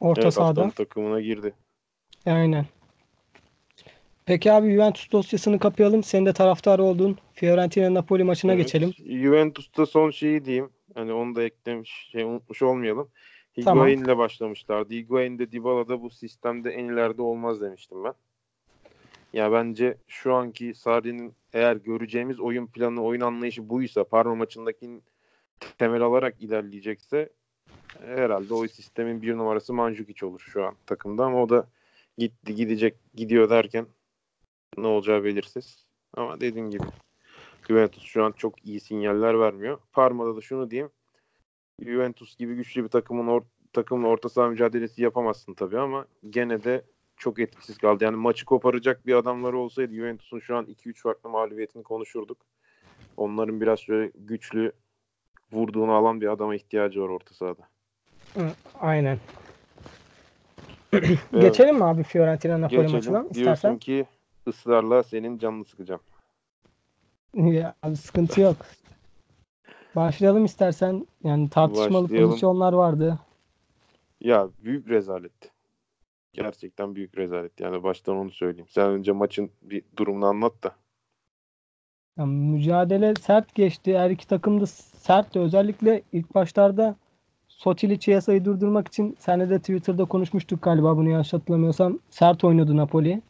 Orta 0.00 0.22
Evet, 0.22 0.34
sahada. 0.34 0.70
Takımına 0.70 1.20
girdi. 1.20 1.52
Aynen. 2.26 2.66
Peki 4.26 4.52
abi 4.52 4.70
Juventus 4.72 5.12
dosyasını 5.12 5.58
kapayalım. 5.58 6.02
Senin 6.02 6.26
de 6.26 6.32
taraftarı 6.32 6.82
olduğun 6.82 7.18
Fiorentina 7.34 7.94
Napoli 7.94 8.24
maçına 8.24 8.52
Evet, 8.52 8.64
geçelim. 8.64 8.92
Juventus'ta 9.22 9.86
son 9.86 10.10
şeyi 10.10 10.44
diyeyim. 10.44 10.70
Hani 10.94 11.12
onu 11.12 11.34
da 11.34 11.42
eklemiş, 11.42 12.08
şey 12.12 12.22
unutmuş 12.22 12.62
olmayalım. 12.62 13.08
Tamam. 13.64 13.86
Higuain 13.86 14.04
ile 14.04 14.18
başlamışlardı. 14.18 14.94
Higuain 14.94 15.38
de 15.38 15.52
Dybala'da 15.52 16.02
bu 16.02 16.10
sistemde 16.10 16.70
en 16.70 16.84
ileride 16.84 17.22
olmaz 17.22 17.60
demiştim 17.60 18.04
ben. 18.04 18.14
Ya 19.32 19.52
bence 19.52 19.96
şu 20.08 20.34
anki 20.34 20.74
Sarri'nin 20.74 21.32
eğer 21.52 21.76
göreceğimiz 21.76 22.40
oyun 22.40 22.66
planı, 22.66 23.02
oyun 23.02 23.20
anlayışı 23.20 23.68
buysa, 23.68 24.04
Parma 24.04 24.34
maçındaki 24.34 25.00
temel 25.78 26.02
alarak 26.02 26.34
ilerleyecekse 26.40 27.28
herhalde 28.06 28.54
o 28.54 28.66
sistemin 28.68 29.22
bir 29.22 29.36
numarası 29.36 29.74
Mandzukic 29.74 30.26
olur 30.26 30.40
şu 30.52 30.64
an 30.64 30.74
takımda 30.86 31.24
ama 31.24 31.42
o 31.42 31.48
da 31.48 31.66
gitti 32.18 32.54
gidecek 32.54 32.94
gidiyor 33.14 33.50
derken 33.50 33.86
ne 34.78 34.86
olacağı 34.86 35.24
belirsiz. 35.24 35.86
Ama 36.14 36.40
dediğim 36.40 36.70
gibi 36.70 36.84
Juventus 37.68 38.02
şu 38.02 38.24
an 38.24 38.32
çok 38.32 38.66
iyi 38.66 38.80
sinyaller 38.80 39.40
vermiyor. 39.40 39.78
Parma'da 39.92 40.36
da 40.36 40.40
şunu 40.40 40.70
diyeyim. 40.70 40.90
Juventus 41.82 42.36
gibi 42.36 42.54
güçlü 42.54 42.84
bir 42.84 42.88
takımın 42.88 43.26
or 43.26 43.42
takımla 43.72 44.08
orta 44.08 44.28
saha 44.28 44.48
mücadelesi 44.48 45.02
yapamazsın 45.02 45.54
tabii 45.54 45.78
ama 45.78 46.06
gene 46.30 46.64
de 46.64 46.82
çok 47.16 47.38
etkisiz 47.38 47.78
kaldı. 47.78 48.04
Yani 48.04 48.16
maçı 48.16 48.44
koparacak 48.44 49.06
bir 49.06 49.14
adamları 49.14 49.58
olsaydı 49.58 49.94
Juventus'un 49.94 50.38
şu 50.38 50.56
an 50.56 50.64
2-3 50.64 50.94
farklı 50.94 51.30
mağlubiyetini 51.30 51.82
konuşurduk. 51.82 52.38
Onların 53.16 53.60
biraz 53.60 53.78
şöyle 53.80 54.12
güçlü 54.14 54.72
vurduğunu 55.52 55.92
alan 55.92 56.20
bir 56.20 56.26
adama 56.26 56.54
ihtiyacı 56.54 57.02
var 57.02 57.08
orta 57.08 57.34
sahada. 57.34 57.62
Aynen. 58.80 59.18
Evet. 60.92 61.18
Geçelim 61.40 61.76
mi 61.76 61.84
abi 61.84 62.02
Fiorentina 62.02 62.60
Napoli 62.60 62.88
maçına 62.88 63.20
Diyorsun 63.20 63.40
istersen? 63.40 63.78
ki 63.78 64.06
ısrarla 64.48 65.02
senin 65.02 65.38
canını 65.38 65.64
sıkacağım. 65.64 66.00
Ya, 67.34 67.74
abi 67.82 67.96
sıkıntı 67.96 68.40
yok. 68.40 68.56
Başlayalım 69.96 70.44
istersen. 70.44 71.06
Yani 71.24 71.50
tartışmalı 71.50 72.04
Başlayalım. 72.04 72.28
pozisyonlar 72.30 72.72
vardı. 72.72 73.18
Ya 74.20 74.48
büyük 74.64 74.88
rezalet. 74.88 75.32
Gerçekten 76.32 76.94
büyük 76.94 77.18
rezalet. 77.18 77.60
Yani 77.60 77.82
baştan 77.82 78.16
onu 78.16 78.30
söyleyeyim. 78.30 78.68
Sen 78.70 78.90
önce 78.90 79.12
maçın 79.12 79.50
bir 79.62 79.82
durumunu 79.96 80.26
anlat 80.26 80.52
da. 80.62 80.74
Ya, 82.18 82.26
mücadele 82.26 83.14
sert 83.14 83.54
geçti. 83.54 83.98
Her 83.98 84.10
iki 84.10 84.26
takım 84.26 84.60
da 84.60 84.66
sertti. 84.66 85.38
Özellikle 85.38 86.02
ilk 86.12 86.34
başlarda 86.34 86.96
Sotili 87.48 88.00
Chiesa'yı 88.00 88.44
durdurmak 88.44 88.88
için 88.88 89.16
senle 89.18 89.50
de 89.50 89.58
Twitter'da 89.58 90.04
konuşmuştuk 90.04 90.62
galiba 90.62 90.96
bunu 90.96 91.08
yanlış 91.08 91.32
hatırlamıyorsam. 91.32 91.98
Sert 92.10 92.44
oynadı 92.44 92.76
Napoli. 92.76 93.22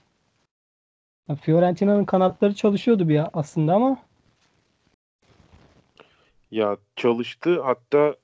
Fiorentina'nın 1.36 2.04
kanatları 2.04 2.54
çalışıyordu 2.54 3.08
bir 3.08 3.22
aslında 3.32 3.74
ama 3.74 3.98
Ya 6.50 6.76
çalıştı 6.96 7.62
hatta 7.62 8.16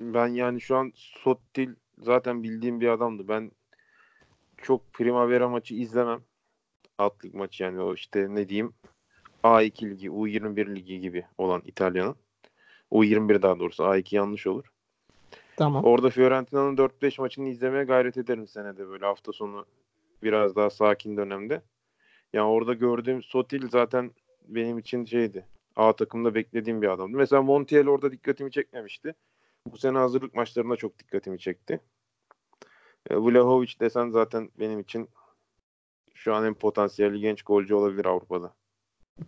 ben 0.00 0.26
yani 0.28 0.60
şu 0.60 0.76
an 0.76 0.92
Sottil 0.94 1.74
zaten 1.98 2.42
bildiğim 2.42 2.80
bir 2.80 2.88
adamdı. 2.88 3.28
Ben 3.28 3.50
çok 4.56 4.92
Primavera 4.92 5.48
maçı 5.48 5.74
izlemem. 5.74 6.20
Atlık 6.98 7.34
maçı 7.34 7.62
yani 7.62 7.80
o 7.80 7.94
işte 7.94 8.26
ne 8.30 8.48
diyeyim 8.48 8.74
A2 9.44 9.90
ligi, 9.90 10.08
U21 10.08 10.74
ligi 10.74 11.00
gibi 11.00 11.26
olan 11.38 11.62
İtalya'nın. 11.64 12.16
U21 12.92 13.42
daha 13.42 13.58
doğrusu 13.58 13.82
A2 13.82 14.16
yanlış 14.16 14.46
olur. 14.46 14.64
tamam. 15.56 15.84
Orada 15.84 16.10
Fiorentina'nın 16.10 16.76
4-5 16.76 17.20
maçını 17.20 17.48
izlemeye 17.48 17.84
gayret 17.84 18.16
ederim 18.16 18.48
senede 18.48 18.88
böyle 18.88 19.06
hafta 19.06 19.32
sonu 19.32 19.66
biraz 20.22 20.56
daha 20.56 20.70
sakin 20.70 21.16
dönemde. 21.16 21.62
Yani 22.32 22.48
orada 22.48 22.74
gördüğüm 22.74 23.22
Sotil 23.22 23.68
zaten 23.68 24.10
benim 24.48 24.78
için 24.78 25.04
şeydi. 25.04 25.46
A 25.76 25.92
takımda 25.96 26.34
beklediğim 26.34 26.82
bir 26.82 26.88
adamdı. 26.88 27.16
Mesela 27.16 27.42
Montiel 27.42 27.88
orada 27.88 28.12
dikkatimi 28.12 28.50
çekmemişti. 28.50 29.14
Bu 29.72 29.78
sene 29.78 29.98
hazırlık 29.98 30.34
maçlarında 30.34 30.76
çok 30.76 30.98
dikkatimi 30.98 31.38
çekti. 31.38 31.80
E, 33.10 33.16
Vlahovic 33.16 33.70
desen 33.80 34.10
zaten 34.10 34.50
benim 34.58 34.80
için 34.80 35.08
şu 36.14 36.34
an 36.34 36.44
en 36.44 36.54
potansiyelli 36.54 37.20
genç 37.20 37.42
golcü 37.42 37.74
olabilir 37.74 38.04
Avrupa'da. 38.04 38.52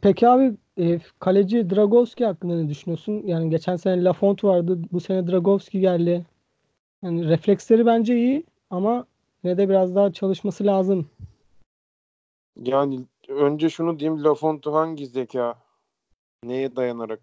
Peki 0.01 0.29
abi 0.29 0.57
e, 0.79 1.01
kaleci 1.19 1.71
Dragowski 1.71 2.25
hakkında 2.25 2.57
ne 2.57 2.69
düşünüyorsun? 2.69 3.23
Yani 3.27 3.51
geçen 3.51 3.77
sene 3.77 4.05
Lafont 4.05 4.45
vardı. 4.45 4.79
Bu 4.93 5.01
sene 5.01 5.27
Dragowski 5.27 5.81
geldi. 5.81 6.27
Yani 7.03 7.29
refleksleri 7.29 7.87
bence 7.87 8.17
iyi 8.17 8.45
ama 8.71 9.07
yine 9.45 9.59
de 9.59 9.69
biraz 9.69 9.95
daha 9.95 10.13
çalışması 10.13 10.67
lazım. 10.67 11.11
Yani 12.63 13.07
önce 13.29 13.71
şunu 13.71 13.99
diyeyim 13.99 14.25
Lafonte 14.25 14.71
hangi 14.71 15.07
zeka 15.07 15.59
neye 16.45 16.77
dayanarak 16.77 17.21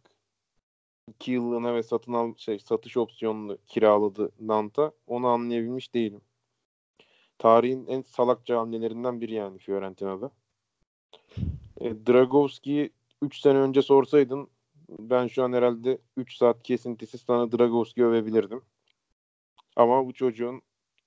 2 1.08 1.32
yıllığına 1.32 1.76
ve 1.76 1.84
satın 1.84 2.14
al 2.14 2.36
şey 2.38 2.60
satış 2.60 2.98
opsiyonunu 2.98 3.58
kiraladı 3.68 4.32
Nant'a 4.40 4.92
onu 5.08 5.28
anlayabilmiş 5.28 5.94
değilim. 5.94 6.22
Tarihin 7.38 7.88
en 7.88 8.02
salakça 8.02 8.60
hamlelerinden 8.60 9.22
biri 9.22 9.34
yani 9.34 9.58
Fiorentina'da. 9.58 10.32
E, 11.82 12.06
Dragowski'yi 12.08 12.92
3 13.22 13.40
sene 13.40 13.58
önce 13.58 13.82
sorsaydın 13.82 14.48
ben 14.90 15.28
şu 15.28 15.44
an 15.44 15.54
herhalde 15.54 15.98
3 16.18 16.38
saat 16.38 16.64
kesintisiz 16.64 17.22
sana 17.22 17.52
Dragowski 17.52 18.06
övebilirdim. 18.06 18.62
Ama 19.76 20.06
bu 20.06 20.14
çocuğun 20.14 20.62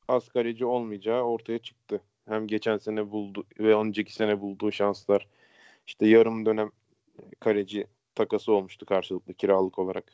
az 0.08 0.28
kaleci 0.28 0.64
olmayacağı 0.64 1.22
ortaya 1.22 1.58
çıktı. 1.58 2.02
Hem 2.28 2.46
geçen 2.46 2.78
sene 2.78 3.10
buldu 3.10 3.46
ve 3.58 3.76
önceki 3.76 4.14
sene 4.14 4.40
bulduğu 4.40 4.72
şanslar 4.72 5.28
işte 5.86 6.06
yarım 6.06 6.46
dönem 6.46 6.70
kaleci 7.40 7.86
takası 8.14 8.52
olmuştu 8.52 8.86
karşılıklı 8.86 9.34
kiralık 9.34 9.78
olarak. 9.78 10.12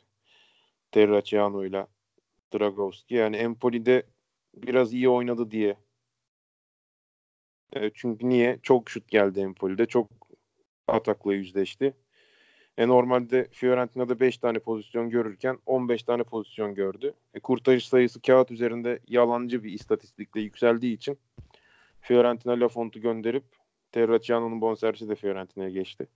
Terraciano 0.91 1.65
ile 1.65 1.87
Dragowski. 2.53 3.15
Yani 3.15 3.35
Empoli'de 3.35 4.03
biraz 4.55 4.93
iyi 4.93 5.09
oynadı 5.09 5.51
diye. 5.51 5.77
E, 7.73 7.91
çünkü 7.93 8.29
niye? 8.29 8.59
Çok 8.63 8.89
şut 8.89 9.07
geldi 9.07 9.39
Empoli'de. 9.39 9.85
Çok 9.85 10.09
atakla 10.87 11.33
yüzleşti. 11.33 11.93
E 12.77 12.87
normalde 12.87 13.47
Fiorentina'da 13.51 14.19
5 14.19 14.37
tane 14.37 14.59
pozisyon 14.59 15.09
görürken 15.09 15.57
15 15.65 16.03
tane 16.03 16.23
pozisyon 16.23 16.75
gördü. 16.75 17.13
E, 17.33 17.39
kurtarış 17.39 17.87
sayısı 17.87 18.21
kağıt 18.21 18.51
üzerinde 18.51 18.99
yalancı 19.07 19.63
bir 19.63 19.71
istatistikle 19.71 20.41
yükseldiği 20.41 20.95
için 20.95 21.17
Fiorentina 22.01 22.59
Lafont'u 22.59 23.01
gönderip 23.01 23.43
Terraciano'nun 23.91 24.61
bonservisi 24.61 25.09
de 25.09 25.15
Fiorentina'ya 25.15 25.69
geçti. 25.69 26.07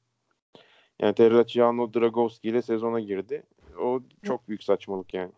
Yani 1.02 1.16
Terraciano 1.16 1.94
Dragowski 1.94 2.48
ile 2.48 2.62
sezona 2.62 3.00
girdi. 3.00 3.44
O 3.82 4.02
çok 4.24 4.48
büyük 4.48 4.64
saçmalık 4.64 5.14
yani. 5.14 5.32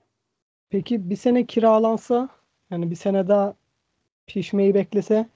Peki 0.70 1.10
bir 1.10 1.16
sene 1.16 1.46
kiralansa 1.46 2.30
yani 2.72 2.92
bir 2.92 2.96
sene 2.96 3.28
daha 3.28 3.56
pişmeyi 4.28 4.74
beklese 4.74 5.30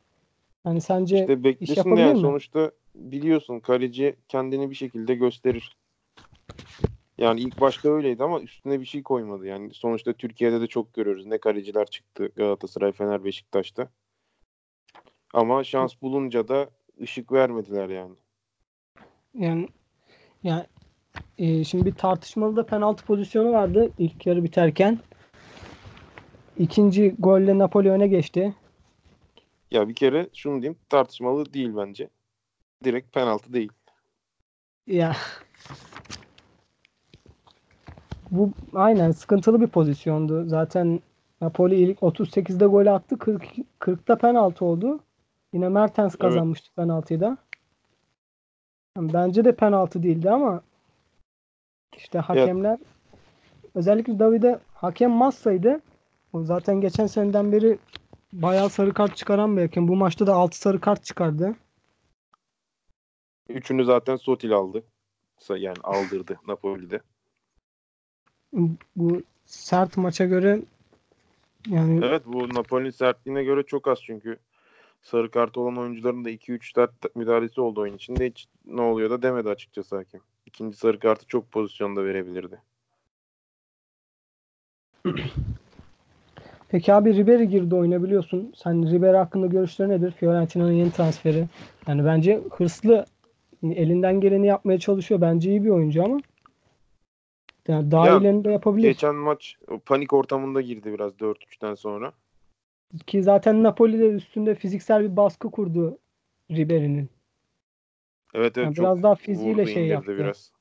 hani 0.63 0.81
sence 0.81 1.19
İşte 1.19 1.43
beklesin 1.43 1.75
de 1.75 1.79
yapabilir 1.79 2.01
yani 2.05 2.13
mi? 2.13 2.19
sonuçta 2.21 2.71
biliyorsun 2.95 3.59
kaleci 3.59 4.15
kendini 4.27 4.69
bir 4.69 4.75
şekilde 4.75 5.15
gösterir. 5.15 5.77
Yani 7.17 7.39
ilk 7.39 7.61
başta 7.61 7.89
öyleydi 7.89 8.23
ama 8.23 8.39
üstüne 8.39 8.79
bir 8.79 8.85
şey 8.85 9.03
koymadı. 9.03 9.47
Yani 9.47 9.73
sonuçta 9.73 10.13
Türkiye'de 10.13 10.61
de 10.61 10.67
çok 10.67 10.93
görüyoruz. 10.93 11.25
Ne 11.25 11.37
kaleciler 11.37 11.85
çıktı 11.85 12.31
Galatasaray, 12.35 12.91
Fener, 12.91 13.23
Beşiktaş'ta. 13.23 13.89
Ama 15.33 15.63
şans 15.63 16.01
bulunca 16.01 16.47
da 16.47 16.69
ışık 17.01 17.31
vermediler 17.31 17.89
yani. 17.89 18.15
Yani 19.33 19.67
yani 20.43 20.65
e, 21.37 21.63
şimdi 21.63 21.85
bir 21.85 21.95
tartışmalı 21.95 22.55
da 22.55 22.65
penaltı 22.65 23.05
pozisyonu 23.05 23.51
vardı 23.51 23.91
ilk 23.97 24.25
yarı 24.25 24.43
biterken. 24.43 24.99
İkinci 26.57 27.15
golle 27.19 27.57
Napoli 27.57 27.89
öne 27.89 28.07
geçti. 28.07 28.55
Ya 29.71 29.89
bir 29.89 29.95
kere 29.95 30.29
şunu 30.33 30.61
diyeyim 30.61 30.79
tartışmalı 30.89 31.53
değil 31.53 31.71
bence. 31.75 32.09
Direkt 32.83 33.13
penaltı 33.13 33.53
değil. 33.53 33.71
Ya 34.87 35.15
bu 38.31 38.51
aynen 38.73 39.11
sıkıntılı 39.11 39.61
bir 39.61 39.67
pozisyondu. 39.67 40.45
Zaten 40.45 40.99
Napoli 41.41 41.75
ilk 41.75 41.99
38'de 41.99 42.65
gol 42.65 42.85
attı. 42.85 43.17
40 43.17 43.43
40'ta 43.79 44.17
penaltı 44.17 44.65
oldu. 44.65 44.99
Yine 45.53 45.69
Mertens 45.69 46.15
kazanmıştı 46.15 46.67
evet. 46.67 46.75
penaltıyı 46.75 47.19
da. 47.19 47.37
Yani 48.97 49.13
bence 49.13 49.45
de 49.45 49.55
penaltı 49.55 50.03
değildi 50.03 50.29
ama 50.29 50.61
işte 51.97 52.19
hakemler 52.19 52.77
evet. 52.77 52.87
özellikle 53.75 54.19
Davide 54.19 54.59
hakem 54.73 55.11
Massa'ydı. 55.11 55.81
O 56.33 56.43
zaten 56.43 56.81
geçen 56.81 57.07
seneden 57.07 57.51
beri 57.51 57.77
bayağı 58.33 58.69
sarı 58.69 58.93
kart 58.93 59.17
çıkaran 59.17 59.57
bir 59.57 59.61
hakem. 59.61 59.87
Bu 59.87 59.95
maçta 59.95 60.27
da 60.27 60.33
6 60.33 60.57
sarı 60.57 60.79
kart 60.79 61.03
çıkardı. 61.03 61.55
Üçünü 63.55 63.85
zaten 63.85 64.15
Sotil 64.15 64.53
aldı. 64.53 64.83
Yani 65.49 65.77
aldırdı 65.83 66.39
Napoli'de. 66.47 67.01
Bu 68.95 69.21
sert 69.45 69.97
maça 69.97 70.25
göre 70.25 70.61
yani 71.67 72.05
Evet 72.05 72.23
bu 72.25 72.53
Napoli'nin 72.53 72.89
sertliğine 72.89 73.43
göre 73.43 73.63
çok 73.63 73.87
az 73.87 73.99
çünkü 74.03 74.37
sarı 75.01 75.31
kart 75.31 75.57
olan 75.57 75.77
oyuncuların 75.77 76.25
da 76.25 76.29
2-3 76.29 76.73
sert 76.75 77.15
müdahalesi 77.15 77.61
oldu 77.61 77.81
oyun 77.81 77.95
içinde. 77.95 78.25
Hiç 78.25 78.47
ne 78.65 78.81
oluyor 78.81 79.09
da 79.09 79.21
demedi 79.21 79.49
açıkçası 79.49 79.95
hakem. 79.95 80.21
İkinci 80.45 80.77
sarı 80.77 80.99
kartı 80.99 81.27
çok 81.27 81.51
pozisyonda 81.51 82.05
verebilirdi. 82.05 82.61
Peki 86.69 86.93
abi 86.93 87.15
Ribery 87.15 87.43
girdi 87.43 87.75
oyuna 87.75 88.03
biliyorsun. 88.03 88.53
Sen 88.55 88.91
Ribery 88.91 89.17
hakkında 89.17 89.47
görüşleri 89.47 89.89
nedir? 89.89 90.11
Fiorentina'nın 90.11 90.71
yeni 90.71 90.91
transferi. 90.91 91.45
Yani 91.87 92.05
bence 92.05 92.41
hırslı 92.51 93.05
elinden 93.71 94.21
geleni 94.21 94.47
yapmaya 94.47 94.79
çalışıyor. 94.79 95.21
Bence 95.21 95.49
iyi 95.49 95.63
bir 95.63 95.69
oyuncu 95.69 96.03
ama 96.03 96.19
yani 97.67 97.91
daha 97.91 98.07
ya, 98.07 98.17
iyilerini 98.17 98.43
de 98.43 98.51
yapabilir. 98.51 98.87
Geçen 98.87 99.15
maç 99.15 99.57
panik 99.85 100.13
ortamında 100.13 100.61
girdi 100.61 100.93
biraz 100.93 101.11
4-3'ten 101.13 101.75
sonra. 101.75 102.13
Ki 103.07 103.23
zaten 103.23 103.63
Napoli'de 103.63 104.09
üstünde 104.09 104.55
fiziksel 104.55 105.03
bir 105.03 105.15
baskı 105.15 105.51
kurdu 105.51 105.97
Ribery'nin. 106.51 107.09
Evet 108.33 108.57
evet. 108.57 108.65
Yani 108.65 108.75
biraz 108.75 109.03
daha 109.03 109.15
fiziğiyle 109.15 109.65
şey 109.65 109.87
yaptı. 109.87 110.17
Biraz. 110.17 110.51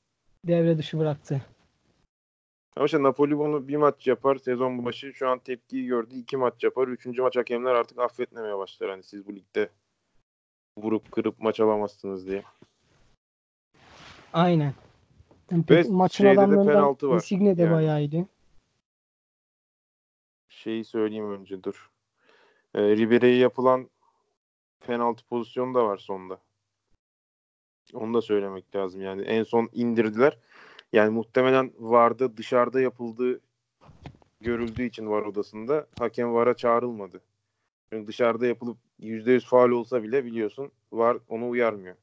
Devre 0.45 0.77
dışı 0.77 0.99
bıraktı. 0.99 1.41
Ama 2.75 2.85
işte 2.85 3.03
Napoli 3.03 3.37
bunu 3.37 3.67
bir 3.67 3.75
maç 3.75 4.07
yapar 4.07 4.35
sezon 4.35 4.85
başı 4.85 5.13
şu 5.13 5.29
an 5.29 5.39
tepkiyi 5.39 5.85
gördü. 5.85 6.15
iki 6.15 6.37
maç 6.37 6.63
yapar. 6.63 6.87
Üçüncü 6.87 7.21
maç 7.21 7.35
hakemler 7.35 7.75
artık 7.75 7.99
affetmemeye 7.99 8.57
başlar. 8.57 8.89
Hani 8.89 9.03
siz 9.03 9.27
bu 9.27 9.35
ligde 9.35 9.69
vurup 10.77 11.11
kırıp 11.11 11.39
maç 11.39 11.59
alamazsınız 11.59 12.27
diye. 12.27 12.43
Aynen. 14.35 14.73
Yani 15.51 15.63
Ve 15.69 15.83
maçın 15.89 16.25
adamlarından 16.25 16.67
penaltı 16.67 17.09
var. 17.09 17.15
Insigne 17.15 17.57
de 17.57 17.61
yani. 17.61 17.73
bayağı 17.73 18.01
iyiydi. 18.01 18.27
Şeyi 20.49 20.85
söyleyeyim 20.85 21.31
önce 21.31 21.63
dur. 21.63 21.91
Ee, 22.75 22.81
Ribery'e 22.81 23.35
yapılan 23.35 23.89
penaltı 24.87 25.25
pozisyonu 25.25 25.73
da 25.73 25.85
var 25.85 25.97
sonda. 25.97 26.39
Onu 27.93 28.13
da 28.13 28.21
söylemek 28.21 28.75
lazım. 28.75 29.01
Yani 29.01 29.21
en 29.21 29.43
son 29.43 29.69
indirdiler. 29.73 30.37
Yani 30.93 31.09
muhtemelen 31.09 31.71
VAR'da 31.79 32.37
dışarıda 32.37 32.81
yapıldığı 32.81 33.41
görüldüğü 34.41 34.83
için 34.83 35.09
VAR 35.09 35.21
odasında 35.21 35.87
hakem 35.99 36.33
VAR'a 36.33 36.55
çağrılmadı. 36.55 37.21
Çünkü 37.89 38.07
dışarıda 38.07 38.45
yapılıp 38.45 38.77
%100 38.99 39.45
faal 39.45 39.69
olsa 39.69 40.03
bile 40.03 40.25
biliyorsun 40.25 40.71
VAR 40.91 41.17
onu 41.27 41.49
uyarmıyor. 41.49 41.95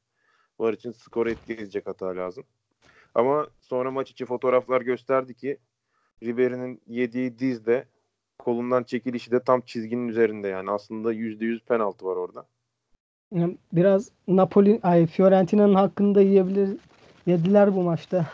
VAR 0.59 0.73
için 0.73 0.91
skor 0.91 1.27
etkileyecek 1.27 1.87
hata 1.87 2.15
lazım. 2.15 2.43
Ama 3.15 3.47
sonra 3.61 3.91
maç 3.91 4.11
içi 4.11 4.25
fotoğraflar 4.25 4.81
gösterdi 4.81 5.33
ki 5.33 5.57
Ribery'nin 6.23 6.81
yediği 6.87 7.39
dizde 7.39 7.85
kolundan 8.39 8.83
çekilişi 8.83 9.31
de 9.31 9.43
tam 9.43 9.61
çizginin 9.61 10.07
üzerinde 10.07 10.47
yani 10.47 10.71
aslında 10.71 11.13
%100 11.13 11.65
penaltı 11.65 12.05
var 12.05 12.15
orada. 12.15 12.45
Biraz 13.73 14.11
Napoli 14.27 14.79
ay 14.83 15.07
Fiorentina'nın 15.07 15.75
hakkında 15.75 16.21
yiyebilir 16.21 16.77
yediler 17.25 17.75
bu 17.75 17.83
maçta. 17.83 18.25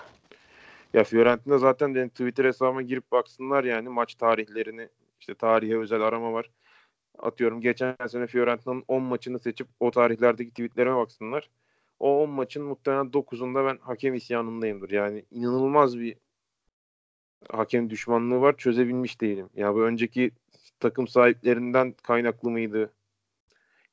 Ya 0.94 1.04
Fiorentina 1.04 1.58
zaten 1.58 1.96
benim 1.96 2.10
Twitter 2.10 2.46
hesabıma 2.46 2.82
girip 2.82 3.12
baksınlar 3.12 3.64
yani 3.64 3.90
maç 3.90 4.16
tarihlerini 4.16 4.90
işte 5.20 5.36
tarihe 5.36 5.78
özel 5.78 6.02
arama 6.02 6.34
var. 6.34 6.50
Atıyorum 7.20 7.62
geçen 7.62 7.96
sene 8.08 8.28
Fiorentina'nın 8.28 8.84
10 8.88 9.04
maçını 9.04 9.40
seçip 9.40 9.68
o 9.80 9.92
tarihlerdeki 9.92 10.50
tweetlerime 10.50 10.96
baksınlar. 10.96 11.50
O 12.00 12.24
10 12.24 12.30
maçın 12.30 12.64
muhtemelen 12.64 13.06
9'unda 13.06 13.66
ben 13.66 13.78
hakem 13.78 14.14
isyanındayımdır. 14.14 14.90
Yani 14.90 15.26
inanılmaz 15.32 16.00
bir 16.00 16.18
hakem 17.50 17.90
düşmanlığı 17.90 18.42
var. 18.42 18.58
Çözebilmiş 18.58 19.22
değilim. 19.22 19.50
Ya 19.56 19.76
bu 19.76 19.84
önceki 19.84 20.32
takım 20.80 21.08
sahiplerinden 21.08 21.92
kaynaklı 22.04 22.50
mıydı? 22.50 22.94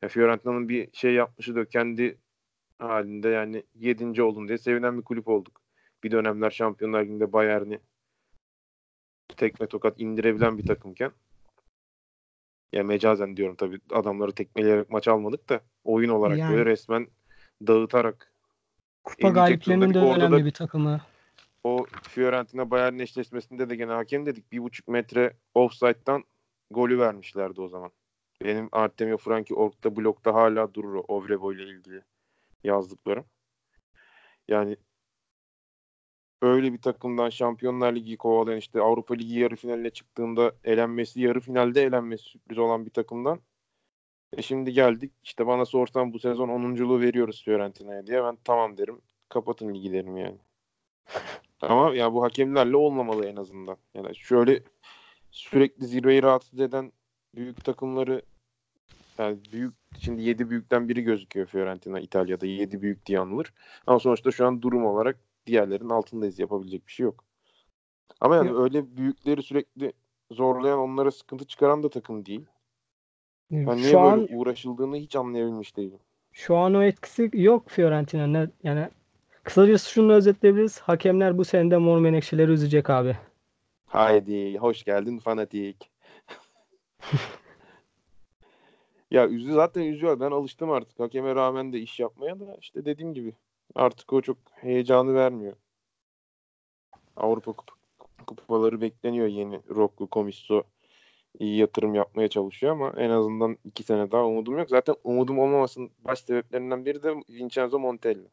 Ya 0.03 0.09
Fiorentina'nın 0.09 0.69
bir 0.69 0.88
şey 0.92 1.14
yapmışı 1.14 1.55
da 1.55 1.64
kendi 1.64 2.19
halinde 2.79 3.29
yani 3.29 3.62
7. 3.75 4.23
oldum 4.23 4.49
diye 4.49 4.59
sevinen 4.59 4.99
bir 4.99 5.03
kulüp 5.03 5.29
olduk. 5.29 5.61
Bir 6.05 6.11
dönemler 6.11 6.51
Şampiyonlar 6.51 7.03
Ligi'nde 7.03 7.33
Bayern'i 7.33 7.81
tekme 9.37 9.66
tokat 9.66 10.01
indirebilen 10.01 10.59
bir 10.59 10.66
takımken 10.66 11.12
ya 12.73 12.85
mecazen 12.85 13.37
diyorum 13.37 13.57
tabii 13.57 13.81
adamları 13.90 14.33
tekmeleyerek 14.33 14.90
maç 14.90 15.09
almadık 15.09 15.49
da 15.49 15.61
oyun 15.85 16.09
olarak 16.09 16.38
yani. 16.38 16.53
böyle 16.53 16.71
resmen 16.71 17.07
dağıtarak 17.66 18.33
kupa 19.05 19.29
galiplerinin 19.29 19.95
de 19.95 19.99
önemli 19.99 20.45
bir 20.45 20.51
takımı. 20.51 21.01
O 21.64 21.87
Fiorentina 22.03 22.71
Bayern 22.71 22.99
eşleşmesinde 22.99 23.71
de 23.71 23.77
gene 23.77 23.92
hakem 23.92 24.27
dedik 24.27 24.53
bir 24.53 24.59
buçuk 24.59 24.88
metre 24.88 25.37
offside'dan 25.55 26.25
golü 26.71 26.99
vermişlerdi 26.99 27.61
o 27.61 27.69
zaman. 27.69 27.90
Benim 28.45 28.69
Artemio 28.73 29.16
Franki 29.16 29.55
orta 29.55 29.97
blokta 29.97 30.35
hala 30.35 30.75
durur 30.75 30.95
o 30.95 31.05
Ovrebo 31.09 31.53
ile 31.53 31.64
ilgili 31.64 32.03
yazdıklarım. 32.64 33.25
Yani 34.49 34.77
öyle 36.42 36.73
bir 36.73 36.81
takımdan 36.81 37.31
Şampiyonlar 37.31 37.92
Ligi 37.92 38.16
kovalayan 38.16 38.59
işte 38.59 38.81
Avrupa 38.81 39.14
Ligi 39.14 39.38
yarı 39.38 39.57
finaline 39.57 39.90
çıktığında 39.90 40.53
elenmesi, 40.64 41.21
yarı 41.21 41.40
finalde 41.40 41.83
elenmesi 41.83 42.25
sürpriz 42.25 42.59
olan 42.59 42.87
bir 42.87 42.90
takımdan 42.90 43.40
e 44.33 44.43
şimdi 44.43 44.73
geldik 44.73 45.12
işte 45.25 45.47
bana 45.47 45.65
sorsan 45.65 46.12
bu 46.12 46.19
sezon 46.19 46.49
10.luğu 46.49 47.01
veriyoruz 47.01 47.45
Fiorentina'ya 47.45 48.07
diye 48.07 48.25
ben 48.25 48.39
tamam 48.45 48.79
derim. 48.79 49.01
Kapatın 49.29 49.75
ligi 49.75 49.93
derim 49.93 50.17
yani. 50.17 50.39
Ama 51.61 51.95
ya 51.95 52.12
bu 52.12 52.23
hakemlerle 52.25 52.77
olmamalı 52.77 53.27
en 53.27 53.37
azından. 53.37 53.77
Yani 53.95 54.17
şöyle 54.17 54.62
sürekli 55.31 55.87
zirveyi 55.87 56.23
rahatsız 56.23 56.61
eden 56.61 56.93
büyük 57.35 57.65
takımları 57.65 58.23
yani 59.19 59.39
büyük 59.53 59.75
şimdi 59.99 60.23
7 60.23 60.51
büyükten 60.51 60.89
biri 60.89 61.03
gözüküyor 61.03 61.47
Fiorentina 61.47 62.01
İtalya'da 62.01 62.47
7 62.47 62.83
büyük 62.83 63.07
diye 63.07 63.21
anılır. 63.21 63.53
Ama 63.87 63.99
sonuçta 63.99 64.31
şu 64.31 64.47
an 64.47 64.62
durum 64.62 64.87
olarak 64.87 65.19
diğerlerin 65.47 65.89
altındayız. 65.89 66.39
Yapabilecek 66.39 66.87
bir 66.87 66.93
şey 66.93 67.05
yok. 67.05 67.25
Ama 68.21 68.37
yani 68.37 68.49
ya. 68.49 68.57
öyle 68.57 68.97
büyükleri 68.97 69.43
sürekli 69.43 69.93
zorlayan 70.31 70.79
onlara 70.79 71.11
sıkıntı 71.11 71.47
çıkaran 71.47 71.83
da 71.83 71.91
takım 71.91 72.27
değil. 72.27 72.47
Ben 73.51 73.77
niye 73.77 73.91
şu 73.91 73.97
böyle 73.97 74.09
an, 74.09 74.29
uğraşıldığını 74.31 74.97
hiç 74.97 75.17
anlayabilmiş 75.17 75.77
değilim. 75.77 75.99
Şu 76.33 76.57
an 76.57 76.75
o 76.75 76.83
etkisi 76.83 77.31
yok 77.33 77.69
Fiorentina'nın. 77.69 78.53
Yani 78.63 78.89
kısacası 79.43 79.91
şunu 79.91 80.13
özetleyebiliriz. 80.13 80.81
Hakemler 80.81 81.39
bu 81.39 81.45
senede 81.45 81.77
mor 81.77 81.99
menekşeleri 81.99 82.51
üzecek 82.51 82.91
abi. 82.91 83.17
Haydi 83.87 84.59
hoş 84.59 84.85
geldin 84.85 85.19
fanatik. 85.19 85.91
ya 89.11 89.29
üzü 89.29 89.53
zaten 89.53 89.83
üzüyor. 89.83 90.21
Ben 90.21 90.31
alıştım 90.31 90.71
artık. 90.71 91.01
Hakeme 91.01 91.35
rağmen 91.35 91.73
de 91.73 91.79
iş 91.79 92.01
yapmaya 92.01 92.41
da 92.41 92.57
işte 92.61 92.85
dediğim 92.85 93.15
gibi 93.15 93.33
artık 93.75 94.13
o 94.13 94.21
çok 94.21 94.39
heyecanı 94.53 95.15
vermiyor. 95.15 95.57
Avrupa 97.17 97.53
kup 97.53 97.71
kupaları 98.27 98.81
bekleniyor 98.81 99.27
yeni 99.27 99.61
Rocco 99.71 100.07
Komisso 100.07 100.63
iyi 101.38 101.57
yatırım 101.57 101.94
yapmaya 101.94 102.29
çalışıyor 102.29 102.72
ama 102.72 102.92
en 102.96 103.11
azından 103.11 103.59
iki 103.64 103.83
sene 103.83 104.11
daha 104.11 104.25
umudum 104.27 104.59
yok. 104.59 104.70
Zaten 104.70 104.94
umudum 105.05 105.38
olmamasının 105.38 105.90
baş 106.05 106.18
sebeplerinden 106.18 106.85
biri 106.85 107.03
de 107.03 107.14
Vincenzo 107.29 107.79
Montella. 107.79 108.29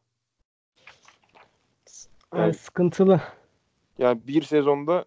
Yani, 2.34 2.54
sıkıntılı. 2.54 3.20
Yani 3.98 4.20
bir 4.26 4.42
sezonda 4.42 5.04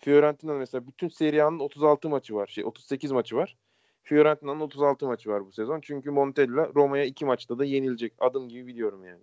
Fiorentina 0.00 0.54
mesela 0.54 0.86
bütün 0.86 1.08
Serie 1.08 1.42
A'nın 1.42 1.58
36 1.58 2.08
maçı 2.08 2.34
var. 2.34 2.46
Şey 2.46 2.64
38 2.64 3.12
maçı 3.12 3.36
var. 3.36 3.56
Fiorentina'nın 4.02 4.60
36 4.60 5.06
maçı 5.06 5.30
var 5.30 5.46
bu 5.46 5.52
sezon. 5.52 5.80
Çünkü 5.80 6.10
Montella 6.10 6.70
Roma'ya 6.74 7.04
iki 7.04 7.24
maçta 7.24 7.58
da 7.58 7.64
yenilecek. 7.64 8.12
Adım 8.18 8.48
gibi 8.48 8.66
biliyorum 8.66 9.04
yani. 9.04 9.20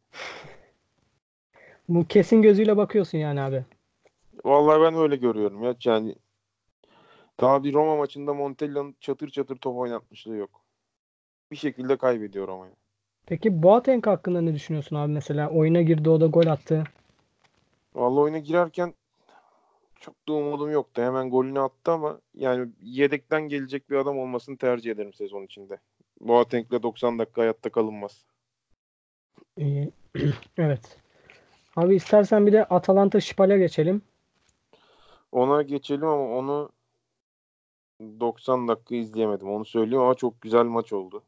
Bu 1.89 2.07
kesin 2.07 2.41
gözüyle 2.41 2.77
bakıyorsun 2.77 3.17
yani 3.17 3.41
abi. 3.41 3.65
Vallahi 4.45 4.81
ben 4.81 5.01
öyle 5.01 5.15
görüyorum 5.15 5.63
ya. 5.63 5.75
Yani 5.83 6.15
daha 7.39 7.63
bir 7.63 7.73
Roma 7.73 7.95
maçında 7.95 8.33
Montella'nın 8.33 8.95
çatır 8.99 9.29
çatır 9.29 9.55
top 9.55 9.77
oynatmışlığı 9.77 10.35
yok. 10.35 10.61
Bir 11.51 11.55
şekilde 11.55 11.97
kaybediyor 11.97 12.47
Roma'ya. 12.47 12.73
Peki 13.25 13.63
Boateng 13.63 14.07
hakkında 14.07 14.41
ne 14.41 14.53
düşünüyorsun 14.53 14.95
abi 14.95 15.13
mesela? 15.13 15.49
Oyuna 15.49 15.81
girdi 15.81 16.09
o 16.09 16.21
da 16.21 16.25
gol 16.27 16.47
attı. 16.47 16.83
Vallahi 17.95 18.21
oyuna 18.21 18.37
girerken 18.37 18.93
çok 19.99 20.27
da 20.27 20.33
umudum 20.33 20.71
yoktu. 20.71 21.01
Hemen 21.01 21.29
golünü 21.29 21.59
attı 21.59 21.91
ama 21.91 22.19
yani 22.33 22.69
yedekten 22.81 23.41
gelecek 23.41 23.89
bir 23.89 23.95
adam 23.95 24.19
olmasını 24.19 24.57
tercih 24.57 24.91
ederim 24.91 25.13
sezon 25.13 25.43
içinde. 25.43 25.77
Boateng'le 26.19 26.83
90 26.83 27.19
dakika 27.19 27.41
hayatta 27.41 27.69
kalınmaz. 27.69 28.25
Ee, 29.59 29.89
evet. 30.57 30.97
Abi 31.75 31.95
istersen 31.95 32.47
bir 32.47 32.53
de 32.53 32.65
Atalanta 32.65 33.19
Şipal'e 33.19 33.57
geçelim. 33.57 34.01
Ona 35.31 35.61
geçelim 35.61 36.07
ama 36.07 36.37
onu 36.37 36.69
90 38.01 38.67
dakika 38.67 38.95
izleyemedim. 38.95 39.49
Onu 39.49 39.65
söyleyeyim 39.65 40.01
ama 40.01 40.15
çok 40.15 40.41
güzel 40.41 40.63
maç 40.63 40.93
oldu. 40.93 41.23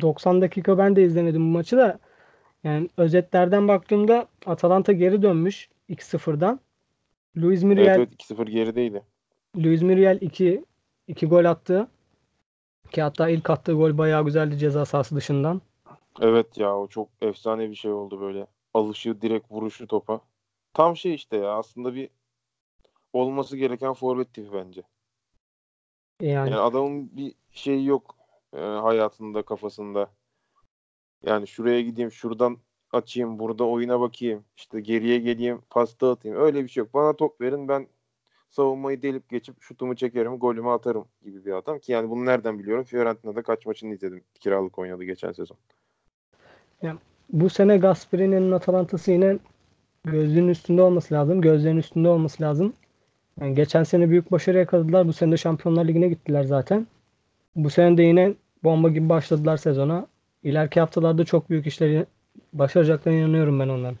90 0.00 0.42
dakika 0.42 0.78
ben 0.78 0.96
de 0.96 1.02
izlemedim 1.02 1.42
bu 1.42 1.52
maçı 1.52 1.76
da. 1.76 1.98
Yani 2.64 2.88
özetlerden 2.96 3.68
baktığımda 3.68 4.28
Atalanta 4.46 4.92
geri 4.92 5.22
dönmüş 5.22 5.68
2-0'dan. 5.88 6.60
Luis 7.36 7.62
Muriel 7.62 7.86
Evet, 7.86 7.98
evet 7.98 8.30
2-0 8.30 8.50
gerideydi. 8.50 9.02
Luis 9.56 9.82
Muriel 9.82 10.18
2 10.20 10.64
2 11.08 11.26
gol 11.26 11.44
attı. 11.44 11.88
Ki 12.90 13.02
hatta 13.02 13.28
ilk 13.28 13.50
attığı 13.50 13.72
gol 13.72 13.98
bayağı 13.98 14.24
güzeldi 14.24 14.58
ceza 14.58 14.84
sahası 14.84 15.16
dışından. 15.16 15.60
Evet 16.20 16.58
ya 16.58 16.78
o 16.78 16.88
çok 16.88 17.08
efsane 17.20 17.70
bir 17.70 17.74
şey 17.74 17.92
oldu 17.92 18.20
böyle. 18.20 18.46
Alışı 18.74 19.20
direkt 19.22 19.52
vuruşu 19.52 19.86
topa. 19.86 20.20
Tam 20.74 20.96
şey 20.96 21.14
işte 21.14 21.36
ya 21.36 21.50
aslında 21.50 21.94
bir 21.94 22.08
olması 23.12 23.56
gereken 23.56 23.92
forvet 23.92 24.34
tipi 24.34 24.52
bence. 24.52 24.82
Yani, 26.20 26.50
Yani 26.50 26.60
adamın 26.60 27.16
bir 27.16 27.34
şeyi 27.52 27.86
yok 27.86 28.16
e, 28.52 28.58
hayatında 28.60 29.42
kafasında. 29.42 30.10
Yani 31.26 31.46
şuraya 31.46 31.80
gideyim 31.80 32.12
şuradan 32.12 32.58
açayım 32.92 33.38
burada 33.38 33.64
oyuna 33.64 34.00
bakayım 34.00 34.44
işte 34.56 34.80
geriye 34.80 35.18
geleyim 35.18 35.62
pasta 35.70 36.10
atayım 36.10 36.38
öyle 36.38 36.64
bir 36.64 36.68
şey 36.68 36.80
yok. 36.80 36.94
Bana 36.94 37.12
top 37.12 37.40
verin 37.40 37.68
ben 37.68 37.86
savunmayı 38.50 39.02
delip 39.02 39.30
geçip 39.30 39.62
şutumu 39.62 39.96
çekerim 39.96 40.38
golümü 40.38 40.70
atarım 40.70 41.04
gibi 41.24 41.44
bir 41.44 41.52
adam 41.52 41.78
ki 41.78 41.92
yani 41.92 42.10
bunu 42.10 42.26
nereden 42.26 42.58
biliyorum 42.58 42.84
Fiorentina'da 42.84 43.42
kaç 43.42 43.66
maçını 43.66 43.94
izledim 43.94 44.24
kiralık 44.40 44.78
oynadı 44.78 45.04
geçen 45.04 45.32
sezon. 45.32 45.56
bu 47.32 47.50
sene 47.50 47.76
Gasperini'nin 47.76 48.52
Atalanta'sı 48.52 49.10
yine 49.10 49.38
gözünün 50.04 50.48
üstünde 50.48 50.82
olması 50.82 51.14
lazım. 51.14 51.40
Gözlerin 51.40 51.76
üstünde 51.76 52.08
olması 52.08 52.42
lazım. 52.42 52.72
Yani 53.40 53.54
geçen 53.54 53.82
sene 53.82 54.10
büyük 54.10 54.32
başarı 54.32 54.58
yakaladılar. 54.58 55.06
Bu 55.06 55.12
sene 55.12 55.32
de 55.32 55.36
Şampiyonlar 55.36 55.84
Ligi'ne 55.84 56.08
gittiler 56.08 56.44
zaten. 56.44 56.86
Bu 57.56 57.70
sene 57.70 57.96
de 57.96 58.02
yine 58.02 58.34
bomba 58.64 58.88
gibi 58.88 59.08
başladılar 59.08 59.56
sezona. 59.56 60.06
İleriki 60.42 60.80
haftalarda 60.80 61.24
çok 61.24 61.50
büyük 61.50 61.66
işleri 61.66 62.06
başaracaklarına 62.52 63.18
inanıyorum 63.18 63.60
ben 63.60 63.68
onların. 63.68 63.98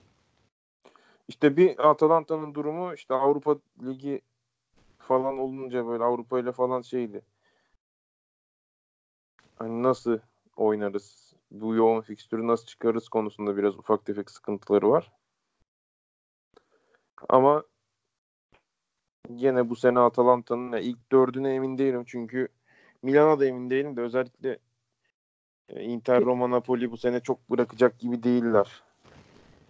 İşte 1.28 1.56
bir 1.56 1.90
Atalanta'nın 1.90 2.54
durumu 2.54 2.94
işte 2.94 3.14
Avrupa 3.14 3.56
Ligi 3.82 4.20
falan 4.98 5.38
olunca 5.38 5.86
böyle 5.86 6.04
Avrupa 6.04 6.40
ile 6.40 6.52
falan 6.52 6.82
şeydi. 6.82 7.22
Hani 9.56 9.82
nasıl 9.82 10.18
oynarız? 10.56 11.34
Bu 11.50 11.74
yoğun 11.74 12.00
fikstürü 12.00 12.46
nasıl 12.46 12.66
çıkarırız 12.66 13.08
konusunda 13.08 13.56
biraz 13.56 13.78
ufak 13.78 14.04
tefek 14.04 14.30
sıkıntıları 14.30 14.90
var. 14.90 15.12
Ama 17.28 17.62
Gene 19.34 19.70
bu 19.70 19.76
sene 19.76 20.00
Atalanta'nın 20.00 20.72
ya 20.72 20.78
ilk 20.78 21.12
dördüne 21.12 21.54
emin 21.54 21.78
değilim 21.78 22.04
çünkü 22.06 22.48
Milan'a 23.02 23.40
da 23.40 23.46
emin 23.46 23.70
değilim 23.70 23.96
de 23.96 24.00
özellikle 24.00 24.58
e, 25.68 25.82
Inter, 25.82 26.24
Roma, 26.24 26.50
Napoli 26.50 26.90
bu 26.90 26.96
sene 26.96 27.20
çok 27.20 27.50
bırakacak 27.50 27.98
gibi 27.98 28.22
değiller. 28.22 28.82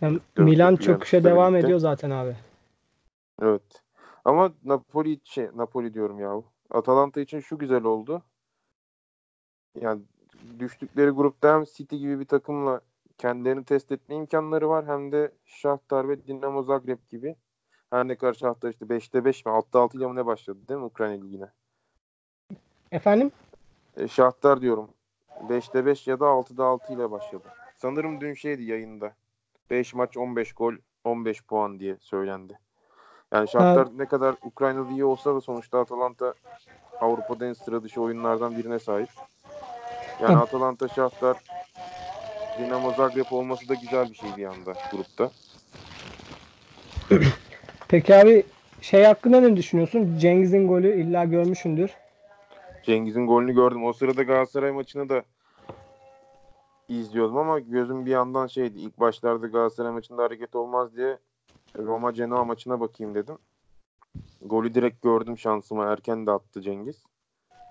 Yani 0.01 0.21
Milan 0.37 0.77
çöküşe 0.77 1.25
devam 1.25 1.53
birlikte. 1.53 1.67
ediyor 1.67 1.79
zaten 1.79 2.11
abi. 2.11 2.37
Evet. 3.43 3.83
Ama 4.25 4.53
Napoli 4.65 5.21
şey 5.25 5.49
Napoli 5.55 5.95
diyorum 5.95 6.19
yahu. 6.19 6.45
Atalanta 6.71 7.21
için 7.21 7.41
şu 7.41 7.59
güzel 7.59 7.85
oldu. 7.85 8.23
Yani 9.81 10.03
düştükleri 10.59 11.11
grupta 11.11 11.55
hem 11.55 11.65
City 11.65 11.97
gibi 11.97 12.21
bir 12.21 12.25
takımla 12.25 12.81
kendilerini 13.19 13.65
test 13.65 13.93
etme 13.93 14.15
imkanları 14.15 14.69
var 14.69 14.87
hem 14.87 15.13
de 15.13 15.33
Shakhtar 15.45 16.09
ve 16.09 16.27
Dinamo 16.27 16.63
Zagreb 16.63 16.99
gibi. 17.11 17.37
Her 17.95 18.09
ne 18.09 18.15
kadar 18.15 18.33
Shakhtar 18.35 18.71
işte 18.71 18.85
5'te 18.85 19.25
5 19.25 19.47
mi 19.47 19.51
6'da 19.51 19.81
6 19.81 19.99
ile 19.99 20.07
mi 20.07 20.15
ne 20.15 20.27
başladı 20.27 20.59
değil 20.69 20.81
mi 20.81 20.87
Ukrayna 20.87 21.25
Ligi'ne? 21.25 21.49
Efendim? 22.93 23.31
E, 23.97 24.09
Shakhtar 24.09 24.61
diyorum. 24.61 24.89
5'te 25.49 25.87
5 25.87 26.07
ya 26.07 26.21
da 26.21 26.25
6'da 26.25 26.65
6 26.65 26.93
ile 26.93 27.11
başladı. 27.11 27.49
Sanırım 27.77 28.21
dün 28.21 28.35
şeydi 28.35 28.63
yayında. 28.63 29.13
5 29.71 29.95
maç 29.95 30.17
15 30.17 30.53
gol 30.53 30.75
15 31.05 31.45
puan 31.45 31.81
diye 31.81 31.97
söylendi. 32.01 32.59
Yani 33.33 33.49
Shakhtar 33.49 33.99
ne 33.99 34.07
kadar 34.07 34.35
Ukrayna'da 34.43 34.91
iyi 34.91 35.05
olsa 35.05 35.35
da 35.35 35.41
sonuçta 35.41 35.81
Atalanta 35.81 36.35
Avrupa'da 37.01 37.47
en 37.47 37.53
sıra 37.53 37.83
dışı 37.83 38.01
oyunlardan 38.01 38.57
birine 38.57 38.79
sahip. 38.79 39.11
Yani 40.23 40.37
Hı. 40.37 40.41
Atalanta, 40.41 40.89
Shakhtar, 40.89 41.37
Dinamo 42.59 42.93
Zagreb 42.93 43.27
olması 43.31 43.69
da 43.69 43.75
güzel 43.75 44.11
bir 44.11 44.15
şey 44.15 44.37
bir 44.37 44.45
anda 44.45 44.75
grupta. 44.93 45.31
Peki 47.89 48.15
abi 48.15 48.43
şey 48.81 49.05
hakkında 49.05 49.41
ne 49.41 49.57
düşünüyorsun? 49.57 50.19
Cengiz'in 50.19 50.69
golü 50.69 51.01
illa 51.01 51.25
görmüşsündür. 51.25 51.91
Cengiz'in 52.83 53.27
golünü 53.27 53.55
gördüm. 53.55 53.85
O 53.85 53.93
sırada 53.93 54.23
Galatasaray 54.23 54.71
maçını 54.71 55.09
da 55.09 55.23
izliyordum 56.89 57.37
ama 57.37 57.59
gözüm 57.59 58.07
bir 58.07 58.11
yandan 58.11 58.47
şeydi. 58.47 58.79
İlk 58.79 59.01
başlarda 59.01 59.47
Galatasaray 59.47 59.93
maçında 59.93 60.23
hareket 60.23 60.55
olmaz 60.57 60.97
diye 60.97 61.19
Roma 61.79 62.11
Genoa 62.11 62.45
maçına 62.45 62.81
bakayım 62.81 63.15
dedim. 63.15 63.39
Golü 64.43 64.75
direkt 64.75 65.03
gördüm 65.03 65.39
şansıma. 65.39 65.85
Erken 65.85 66.27
de 66.27 66.31
attı 66.31 66.63
Cengiz. 66.63 67.05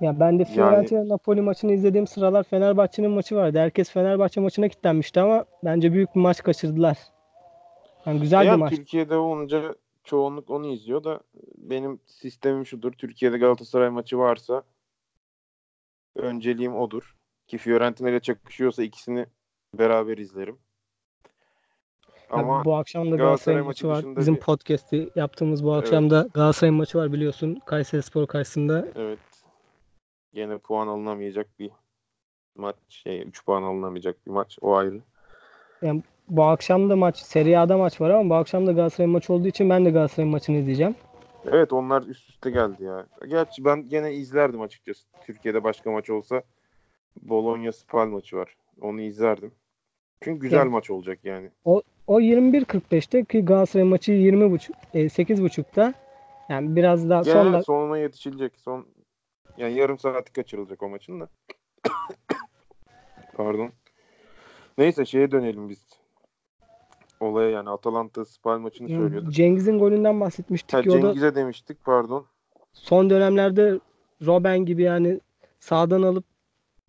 Ya 0.02 0.20
ben 0.20 0.40
de 0.40 0.46
Fiorentina 0.46 1.10
Napoli 1.10 1.42
maçını 1.42 1.72
izlediğim 1.72 2.08
sıralar 2.08 2.44
Fenerbahçe'nin 2.44 3.12
maçı 3.12 3.36
vardı. 3.36 3.60
Herkes 3.60 3.92
Fenerbahçe 3.92 4.42
maçına 4.42 4.68
kilitlenmişti 4.68 5.22
ama 5.22 5.46
bence 5.64 5.94
büyük 5.94 6.16
bir 6.16 6.20
maç 6.22 6.44
kaçırdılar. 6.44 6.98
Yani 8.06 8.20
güzel 8.20 8.42
bir 8.42 8.46
Ya 8.46 8.58
maç. 8.58 8.76
Türkiye'de 8.76 9.18
olunca 9.18 9.76
çoğunluk 10.04 10.50
onu 10.50 10.68
izliyor 10.68 11.04
da 11.04 11.20
benim 11.58 12.00
sistemim 12.06 12.66
şudur. 12.66 12.92
Türkiye'de 12.92 13.38
Galatasaray 13.38 13.90
maçı 13.90 14.18
varsa 14.18 14.64
önceliğim 16.16 16.76
odur. 16.76 17.16
Ki 17.48 17.58
Fiorentina 17.58 18.10
ile 18.10 18.20
çakışıyorsa 18.20 18.84
ikisini 18.84 19.26
beraber 19.78 20.18
izlerim. 20.18 20.58
Ama 22.30 22.66
bu 22.66 22.76
akşam 22.76 23.12
da 23.12 23.16
Galatasaray 23.16 23.56
Galatasaray 23.56 23.62
maçı 23.62 23.88
maçı 23.88 24.08
var. 24.08 24.16
Bizim 24.18 24.36
bir- 24.36 24.40
podcast'i 24.40 25.10
yaptığımız 25.16 25.64
bu 25.64 25.74
Evet. 25.74 25.84
akşam 25.84 26.10
da 26.10 26.28
Galatasaray 26.34 26.72
maçı 26.72 26.98
var 26.98 27.14
biliyorsun. 27.14 27.62
Kayserispor 27.66 28.28
karşısında. 28.28 28.88
evet 28.96 29.20
gene 30.34 30.58
puan 30.58 30.88
alınamayacak 30.88 31.60
bir 31.60 31.72
maç. 32.56 32.76
Şey, 32.90 33.22
3 33.22 33.46
puan 33.46 33.64
alınamayacak 33.64 34.26
bir 34.26 34.32
maç. 34.32 34.58
O 34.62 34.76
ayrı. 34.76 35.02
Bu 36.30 36.44
akşam 36.44 36.90
da 36.90 36.96
maç, 36.96 37.18
Serie 37.18 37.58
A'da 37.58 37.78
maç 37.78 38.02
var 38.02 38.10
ama 38.10 38.30
bu 38.30 38.36
akşam 38.36 38.68
da 38.68 38.72
Galatasaray 38.72 39.08
maçı 39.08 39.34
olduğu 39.34 39.48
için 39.48 39.70
ben 39.70 39.86
de 39.86 39.90
Galatasaray 39.90 40.30
maçını 40.30 40.58
izleyeceğim. 40.58 40.96
Evet 41.52 41.74
onlar 41.74 42.04
üst 42.04 42.30
üste 42.30 42.50
geldi 42.52 42.84
ya. 42.84 43.06
Gerçi 43.28 43.66
ben 43.66 43.90
gene 43.90 44.14
izlerdim 44.14 44.62
açıkçası. 44.62 45.08
Türkiye'de 45.26 45.64
başka 45.64 45.92
maç 45.92 46.10
olsa 46.10 46.44
Bologna 47.22 47.72
Spal 47.72 48.08
maçı 48.08 48.38
var. 48.38 48.56
Onu 48.82 49.02
izlerdim. 49.02 49.52
Çünkü 50.22 50.40
güzel 50.40 50.58
Ya- 50.58 50.66
maç 50.66 50.90
olacak 50.90 51.20
yani. 51.24 51.50
O 52.08 52.20
21.45'te 52.20 53.26
ki 53.26 53.46
Galatasaray 53.46 53.88
maçı 53.88 54.12
20.30 54.12 54.72
e, 54.94 55.10
8.30'da. 55.10 55.94
Yani 56.50 56.76
biraz 56.76 57.10
daha 57.10 57.22
Gene 57.22 57.34
sonra 57.34 57.64
sonuna 57.64 57.98
yetişilecek. 57.98 58.54
Son 58.60 58.86
yani 59.58 59.74
yarım 59.74 60.00
saati 60.00 60.34
kaçırılacak 60.34 60.84
o 60.84 60.90
maçın 60.90 61.20
da. 61.20 61.30
Pardon. 63.34 63.72
Neyse 64.78 65.06
şeye 65.06 65.32
dönelim 65.32 65.70
biz. 65.70 65.93
Olaya 67.24 67.50
yani 67.50 67.70
Atalanta 67.70 68.26
Spal 68.26 68.60
maçını 68.60 68.88
söylüyorduk. 68.88 69.34
Cengiz'in 69.34 69.80
golünden 69.80 70.20
bahsetmiştik 70.22 70.74
Ha, 70.74 70.80
o 70.80 70.84
da 70.84 71.02
Cengiz'e 71.02 71.36
demiştik 71.36 71.84
pardon. 71.84 72.26
son 72.74 73.10
dönemlerde 73.10 73.80
Robben 74.26 74.66
gibi 74.66 74.84
yani 74.84 75.20
sağdan 75.60 76.02
alıp 76.02 76.26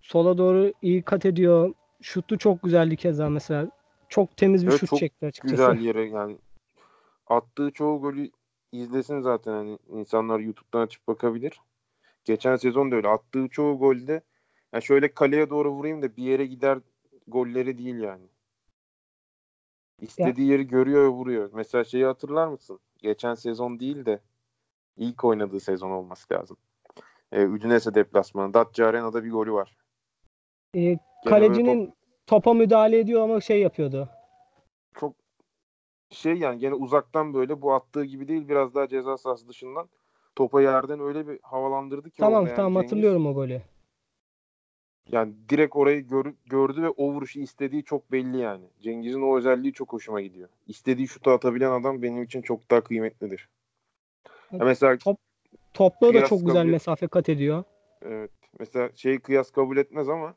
sola 0.01 0.37
doğru 0.37 0.73
iyi 0.81 1.01
kat 1.01 1.25
ediyor. 1.25 1.73
Şutu 2.01 2.37
çok 2.37 2.63
güzeldi 2.63 2.95
keza 2.95 3.29
mesela. 3.29 3.69
Çok 4.09 4.37
temiz 4.37 4.65
bir 4.65 4.71
Evet, 4.71 4.79
şut 4.79 4.99
çekti 4.99 5.25
açıkçası. 5.25 5.55
Güzel 5.55 5.85
yere 5.85 6.09
yani 6.09 6.37
attığı 7.27 7.71
çoğu 7.71 8.01
golü 8.01 8.29
izlesin 8.71 9.19
zaten 9.21 9.51
hani 9.51 9.77
insanlar 9.89 10.39
YouTube'dan 10.39 10.81
açıp 10.81 11.07
bakabilir. 11.07 11.59
Geçen 12.25 12.55
sezon 12.55 12.91
da 12.91 12.95
öyle 12.95 13.07
attığı 13.07 13.47
çoğu 13.47 13.79
golde 13.79 14.21
yani 14.73 14.83
şöyle 14.83 15.13
kaleye 15.13 15.49
doğru 15.49 15.71
vurayım 15.71 16.01
da 16.01 16.17
bir 16.17 16.23
yere 16.23 16.45
gider 16.45 16.79
golleri 17.27 17.77
değil 17.77 17.99
yani. 17.99 18.23
İstediği 20.01 20.47
yeri 20.47 20.67
görüyor 20.67 21.03
ve 21.03 21.07
vuruyor. 21.07 21.49
Mesela 21.53 21.83
şeyi 21.83 22.05
hatırlar 22.05 22.47
mısın? 22.47 22.79
Geçen 22.97 23.33
sezon 23.33 23.79
değil 23.79 24.05
de 24.05 24.19
ilk 24.97 25.23
oynadığı 25.23 25.59
sezon 25.59 25.91
olması 25.91 26.33
lazım. 26.33 26.57
Ee, 27.31 27.45
Udinese 27.45 27.95
deplasmanı. 27.95 28.53
Datça 28.53 28.85
Arena'da 28.85 29.23
bir 29.23 29.31
golü 29.31 29.51
var. 29.53 29.77
Gene 30.73 30.99
kalecinin 31.25 31.93
topa 32.27 32.53
müdahale 32.53 32.99
ediyor 32.99 33.21
ama 33.21 33.41
şey 33.41 33.61
yapıyordu. 33.61 34.09
Çok 34.93 35.15
şey 36.09 36.33
yani 36.33 36.59
gene 36.59 36.73
uzaktan 36.73 37.33
böyle 37.33 37.61
bu 37.61 37.73
attığı 37.73 38.05
gibi 38.05 38.27
değil 38.27 38.47
biraz 38.47 38.75
daha 38.75 38.87
ceza 38.87 39.17
sahası 39.17 39.47
dışından 39.47 39.89
topa 40.35 40.61
yerden 40.61 40.99
öyle 40.99 41.27
bir 41.27 41.39
havalandırdı 41.41 42.09
ki 42.09 42.17
Tamam 42.17 42.45
yani 42.45 42.55
tamam 42.55 42.73
Cengiz. 42.73 42.91
hatırlıyorum 42.91 43.27
o 43.27 43.33
golü. 43.33 43.61
Yani 45.11 45.33
direkt 45.49 45.75
orayı 45.75 46.07
gör- 46.07 46.33
gördü 46.45 46.81
ve 46.81 46.89
o 46.89 47.11
vuruşu 47.13 47.39
istediği 47.39 47.83
çok 47.83 48.11
belli 48.11 48.37
yani. 48.37 48.65
Cengiz'in 48.81 49.21
o 49.21 49.37
özelliği 49.37 49.73
çok 49.73 49.93
hoşuma 49.93 50.21
gidiyor. 50.21 50.49
İstediği 50.67 51.07
şutu 51.07 51.31
atabilen 51.31 51.71
adam 51.71 52.01
benim 52.01 52.23
için 52.23 52.41
çok 52.41 52.71
daha 52.71 52.81
kıymetlidir. 52.83 53.49
Ya 54.51 54.65
mesela 54.65 54.97
Top- 54.97 55.17
Topla 55.73 56.13
da 56.13 56.25
çok 56.25 56.39
güzel 56.39 56.61
kabul- 56.61 56.71
mesafe 56.71 57.07
kat 57.07 57.29
ediyor. 57.29 57.63
evet 58.01 58.31
mesela 58.59 58.89
şey 58.95 59.19
kıyas 59.19 59.51
kabul 59.51 59.77
etmez 59.77 60.09
ama 60.09 60.35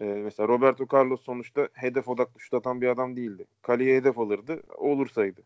e, 0.00 0.04
mesela 0.04 0.48
Roberto 0.48 0.86
Carlos 0.92 1.24
sonuçta 1.24 1.68
hedef 1.72 2.08
odaklı 2.08 2.40
şut 2.40 2.54
atan 2.54 2.80
bir 2.80 2.88
adam 2.88 3.16
değildi. 3.16 3.44
Kaleye 3.62 3.96
hedef 3.96 4.18
alırdı, 4.18 4.62
olursaydı. 4.76 5.42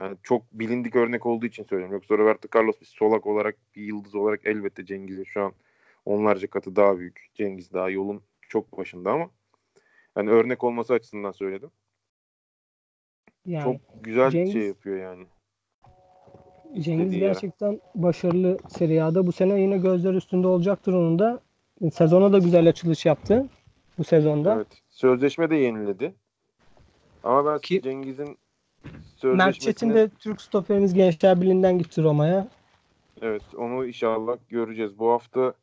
Yani 0.00 0.16
çok 0.22 0.42
bilindik 0.52 0.96
örnek 0.96 1.26
olduğu 1.26 1.46
için 1.46 1.64
söylüyorum. 1.64 1.94
Yoksa 1.94 2.18
Roberto 2.18 2.58
Carlos 2.58 2.80
bir 2.80 2.86
solak 2.86 3.26
olarak, 3.26 3.56
bir 3.76 3.82
yıldız 3.82 4.14
olarak 4.14 4.40
elbette 4.44 4.84
Cengiz'e 4.86 5.24
şu 5.24 5.42
an 5.42 5.52
onlarca 6.08 6.50
katı 6.50 6.76
daha 6.76 6.98
büyük. 6.98 7.30
Cengiz 7.34 7.72
daha 7.72 7.90
yolun 7.90 8.22
çok 8.48 8.78
başında 8.78 9.10
ama 9.12 9.30
yani 10.16 10.30
örnek 10.30 10.64
olması 10.64 10.94
açısından 10.94 11.32
söyledim. 11.32 11.70
Yani 13.46 13.64
çok 13.64 14.04
güzel 14.04 14.30
Cengiz- 14.30 14.52
şey 14.52 14.62
yapıyor 14.62 14.96
yani. 14.98 15.26
Cengiz 16.78 17.12
yere. 17.14 17.24
gerçekten 17.26 17.80
başarılı 17.94 18.58
Serie. 18.68 19.26
Bu 19.26 19.32
sene 19.32 19.60
yine 19.60 19.78
gözler 19.78 20.14
üstünde 20.14 20.46
olacaktır 20.46 20.92
onun 20.92 21.18
da. 21.18 21.40
Sezona 21.92 22.32
da 22.32 22.38
güzel 22.38 22.68
açılış 22.68 23.06
yaptı 23.06 23.46
bu 23.98 24.04
sezonda. 24.04 24.54
Evet. 24.54 24.82
Sözleşme 24.88 25.50
de 25.50 25.56
yeniledi. 25.56 26.14
Ama 27.22 27.52
ben 27.52 27.58
Ki- 27.58 27.82
Cengiz'in 27.82 28.26
Mert 28.26 28.36
Çetin 28.84 29.10
sözleşmesini 29.16 29.94
de 29.94 30.08
Türk 30.08 30.40
stoperimiz 30.40 30.94
Gençler 30.94 31.40
Birliği'nden 31.40 31.78
gitti 31.78 32.02
Roma'ya. 32.02 32.48
evet 33.22 33.42
onu 33.56 33.86
inşallah 33.86 34.36
göreceğiz. 34.48 34.98
Bu 34.98 35.10
hafta 35.10 35.54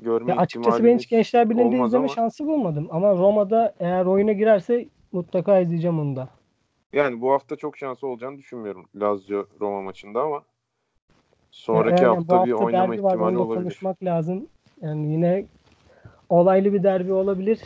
görme 0.00 0.32
Ya 0.32 0.38
açıkçası 0.38 0.84
ben 0.84 0.98
hiç 0.98 1.08
Gençler 1.08 1.50
Birliği'nde 1.50 1.76
izleme 1.76 1.96
ama- 2.04 2.08
şansı 2.08 2.46
bulmadım. 2.46 2.88
Ama 2.90 3.10
Roma'da 3.12 3.74
eğer 3.80 4.06
oyuna 4.06 4.32
girerse 4.32 4.86
mutlaka 5.12 5.58
izleyeceğim 5.60 5.98
onu 6.00 6.16
da. 6.16 6.28
Yani 6.92 7.20
bu 7.20 7.32
hafta 7.32 7.56
çok 7.56 7.76
şansı 7.76 8.06
olacağını 8.06 8.38
düşünmüyorum 8.38 8.86
Lazio 8.96 9.46
Roma 9.60 9.82
maçında 9.82 10.22
ama 10.22 10.36
Ya 10.36 10.42
sonraki 11.50 12.04
eğer 12.04 12.08
hafta 12.08 12.42
bu 12.42 12.46
bir 12.46 12.50
hafta 12.52 12.64
oynama 12.64 12.92
derbi 12.92 13.02
var, 13.02 13.10
ihtimali 13.12 13.34
da 13.34 13.40
olabilir. 13.40 13.62
konuşmak 13.64 14.04
lazım. 14.04 14.46
Yani 14.82 15.12
yine 15.12 15.44
olaylı 16.28 16.72
bir 16.72 16.82
derbi 16.82 17.12
olabilir. 17.12 17.60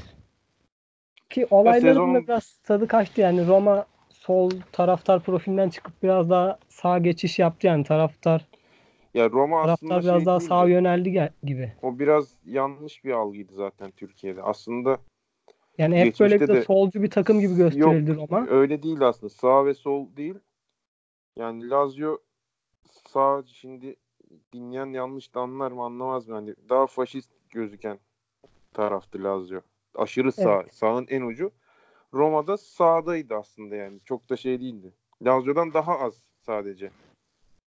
Ki 1.31 1.47
olayların 1.51 1.95
sezonun- 1.95 2.15
da 2.15 2.23
biraz 2.27 2.57
tadı 2.59 2.89
kaçtı 2.89 3.21
yani 3.21 3.47
Roma 3.47 3.87
sol 4.11 4.51
taraftar 4.73 5.21
profilinden 5.21 5.69
çıkıp 5.69 6.03
biraz 6.03 6.31
daha 6.31 6.59
sağ 6.69 6.99
geçiş 6.99 7.39
yaptı 7.39 7.67
yani 7.67 7.85
taraftar 7.85 8.47
Ya 9.15 9.31
Roma 9.31 9.57
taraftar 9.63 9.73
aslında 9.73 10.03
biraz 10.03 10.19
şey 10.21 10.27
daha 10.27 10.41
sağa 10.41 10.69
yöneldi 10.69 11.31
gibi. 11.43 11.73
O 11.83 11.99
biraz 11.99 12.35
yanlış 12.45 13.05
bir 13.05 13.13
algıydı 13.13 13.55
zaten 13.55 13.91
Türkiye'de. 13.91 14.43
Aslında 14.43 14.99
Yani 15.79 15.97
hep 15.97 16.21
böyle 16.21 16.35
bir 16.35 16.49
de 16.49 16.55
de- 16.55 16.63
solcu 16.63 17.03
bir 17.03 17.11
takım 17.11 17.41
gibi 17.41 17.57
gösterildi 17.57 18.17
Roma. 18.17 18.47
öyle 18.49 18.83
değil 18.83 19.01
aslında. 19.01 19.31
Sağ 19.31 19.67
ve 19.67 19.75
sol 19.75 20.07
değil. 20.17 20.35
Yani 21.37 21.71
Lazio 21.71 22.19
sağ 23.09 23.43
şimdi 23.47 23.97
dinleyen 24.53 24.87
yanlış 24.87 25.35
da 25.35 25.41
anlar 25.41 25.73
mı 25.73 25.83
anlamaz 25.85 26.29
mı? 26.29 26.35
Hani 26.35 26.55
daha 26.69 26.87
faşist 26.87 27.31
gözüken 27.51 27.99
taraftı 28.73 29.25
Lazio. 29.25 29.61
Aşırı 29.95 30.33
sağ. 30.33 30.65
Sağın 30.71 31.07
en 31.11 31.23
ucu. 31.23 31.51
Roma'da 32.15 32.57
sağdaydı 32.57 33.35
aslında 33.35 33.77
yani. 33.77 34.01
Çok 34.05 34.31
da 34.31 34.37
şey 34.37 34.61
değildi. 34.61 34.93
Lazio'dan 35.23 35.75
daha 35.75 35.99
az 35.99 36.23
sadece. 36.41 36.91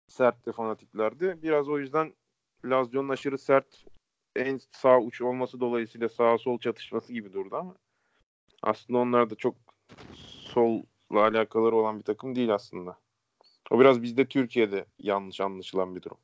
Sert 0.07 0.47
ve 0.47 0.51
fanatiklerdi. 0.51 1.37
Biraz 1.43 1.69
o 1.69 1.79
yüzden 1.79 2.13
Lazio'nun 2.65 3.09
aşırı 3.09 3.37
sert 3.37 3.85
en 4.35 4.59
sağ 4.71 4.99
uç 4.99 5.21
olması 5.21 5.59
dolayısıyla 5.59 6.09
sağ 6.09 6.37
sol 6.37 6.59
çatışması 6.59 7.13
gibi 7.13 7.33
durdu 7.33 7.55
ama 7.55 7.75
aslında 8.63 8.99
onlar 8.99 9.29
da 9.29 9.35
çok 9.35 9.55
solla 10.13 10.83
alakaları 11.11 11.75
olan 11.75 11.97
bir 11.99 12.03
takım 12.03 12.35
değil 12.35 12.53
aslında. 12.53 12.97
O 13.71 13.79
biraz 13.79 14.01
bizde 14.03 14.25
Türkiye'de 14.25 14.85
yanlış 14.99 15.41
anlaşılan 15.41 15.95
bir 15.95 16.01
durum. 16.01 16.17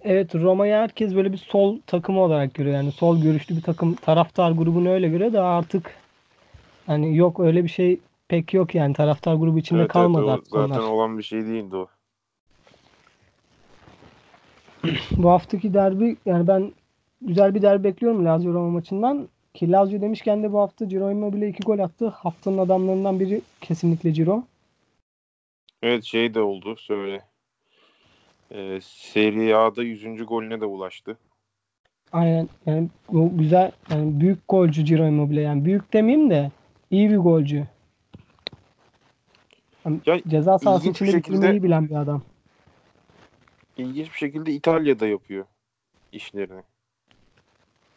Evet 0.00 0.34
Roma'yı 0.34 0.74
herkes 0.74 1.14
böyle 1.14 1.32
bir 1.32 1.38
sol 1.38 1.80
takımı 1.86 2.20
olarak 2.20 2.54
görüyor. 2.54 2.76
Yani 2.76 2.92
sol 2.92 3.20
görüşlü 3.20 3.56
bir 3.56 3.62
takım 3.62 3.94
taraftar 3.94 4.50
grubunu 4.50 4.88
öyle 4.88 5.08
görüyor 5.08 5.32
da 5.32 5.44
artık 5.44 5.96
hani 6.86 7.16
yok 7.16 7.40
öyle 7.40 7.64
bir 7.64 7.68
şey 7.68 8.00
pek 8.28 8.54
yok 8.54 8.74
yani 8.74 8.94
taraftar 8.94 9.34
grubu 9.34 9.58
içinde 9.58 9.78
Evet, 9.80 9.86
evet, 9.86 9.92
kalmadı 9.92 10.24
o 10.24 10.30
artık 10.30 10.48
zaten 10.48 10.80
onlar. 10.80 10.90
olan 10.90 11.18
bir 11.18 11.22
şey 11.22 11.46
değildi 11.46 11.76
o. 11.76 11.88
Bu 15.16 15.30
haftaki 15.30 15.74
derbi 15.74 16.16
yani 16.26 16.46
ben 16.46 16.72
güzel 17.22 17.54
bir 17.54 17.62
derbi 17.62 17.84
bekliyorum 17.84 18.24
Lazio 18.24 18.52
Roma 18.54 18.70
maçından. 18.70 19.28
Ki 19.54 19.72
Lazio 19.72 20.00
demişken 20.00 20.42
de 20.42 20.52
bu 20.52 20.58
hafta 20.60 20.88
Ciro 20.88 21.10
Immobile 21.10 21.48
2 21.48 21.62
gol 21.62 21.78
attı. 21.78 22.08
Haftanın 22.08 22.58
adamlarından 22.58 23.20
biri 23.20 23.40
kesinlikle 23.60 24.12
Ciro. 24.12 24.44
Evet 25.82 26.04
şey 26.04 26.34
de 26.34 26.40
oldu 26.40 26.76
söyle. 26.76 27.22
Ee, 28.50 28.78
Serie 28.82 29.54
A'da 29.54 29.82
100. 29.82 30.26
golüne 30.26 30.60
de 30.60 30.64
ulaştı. 30.64 31.16
Aynen 32.12 32.48
yani 32.66 32.88
bu 33.12 33.38
güzel 33.38 33.72
yani 33.90 34.20
büyük 34.20 34.38
golcü 34.48 34.84
Ciro 34.84 35.06
Immobile 35.06 35.40
yani 35.40 35.64
büyük 35.64 35.92
demeyeyim 35.92 36.30
de 36.30 36.50
iyi 36.90 37.10
bir 37.10 37.18
golcü. 37.18 37.64
Yani 39.84 40.00
Ya, 40.06 40.20
ceza 40.28 40.58
sahası 40.58 40.90
içinde 40.90 41.10
şekilde- 41.10 41.36
bitirmeyi 41.36 41.62
bilen 41.62 41.88
bir 41.88 41.94
adam. 41.94 42.22
İlginç 43.76 44.06
bir 44.06 44.18
şekilde 44.18 44.52
İtalya'da 44.52 45.06
yapıyor 45.06 45.44
işlerini. 46.12 46.62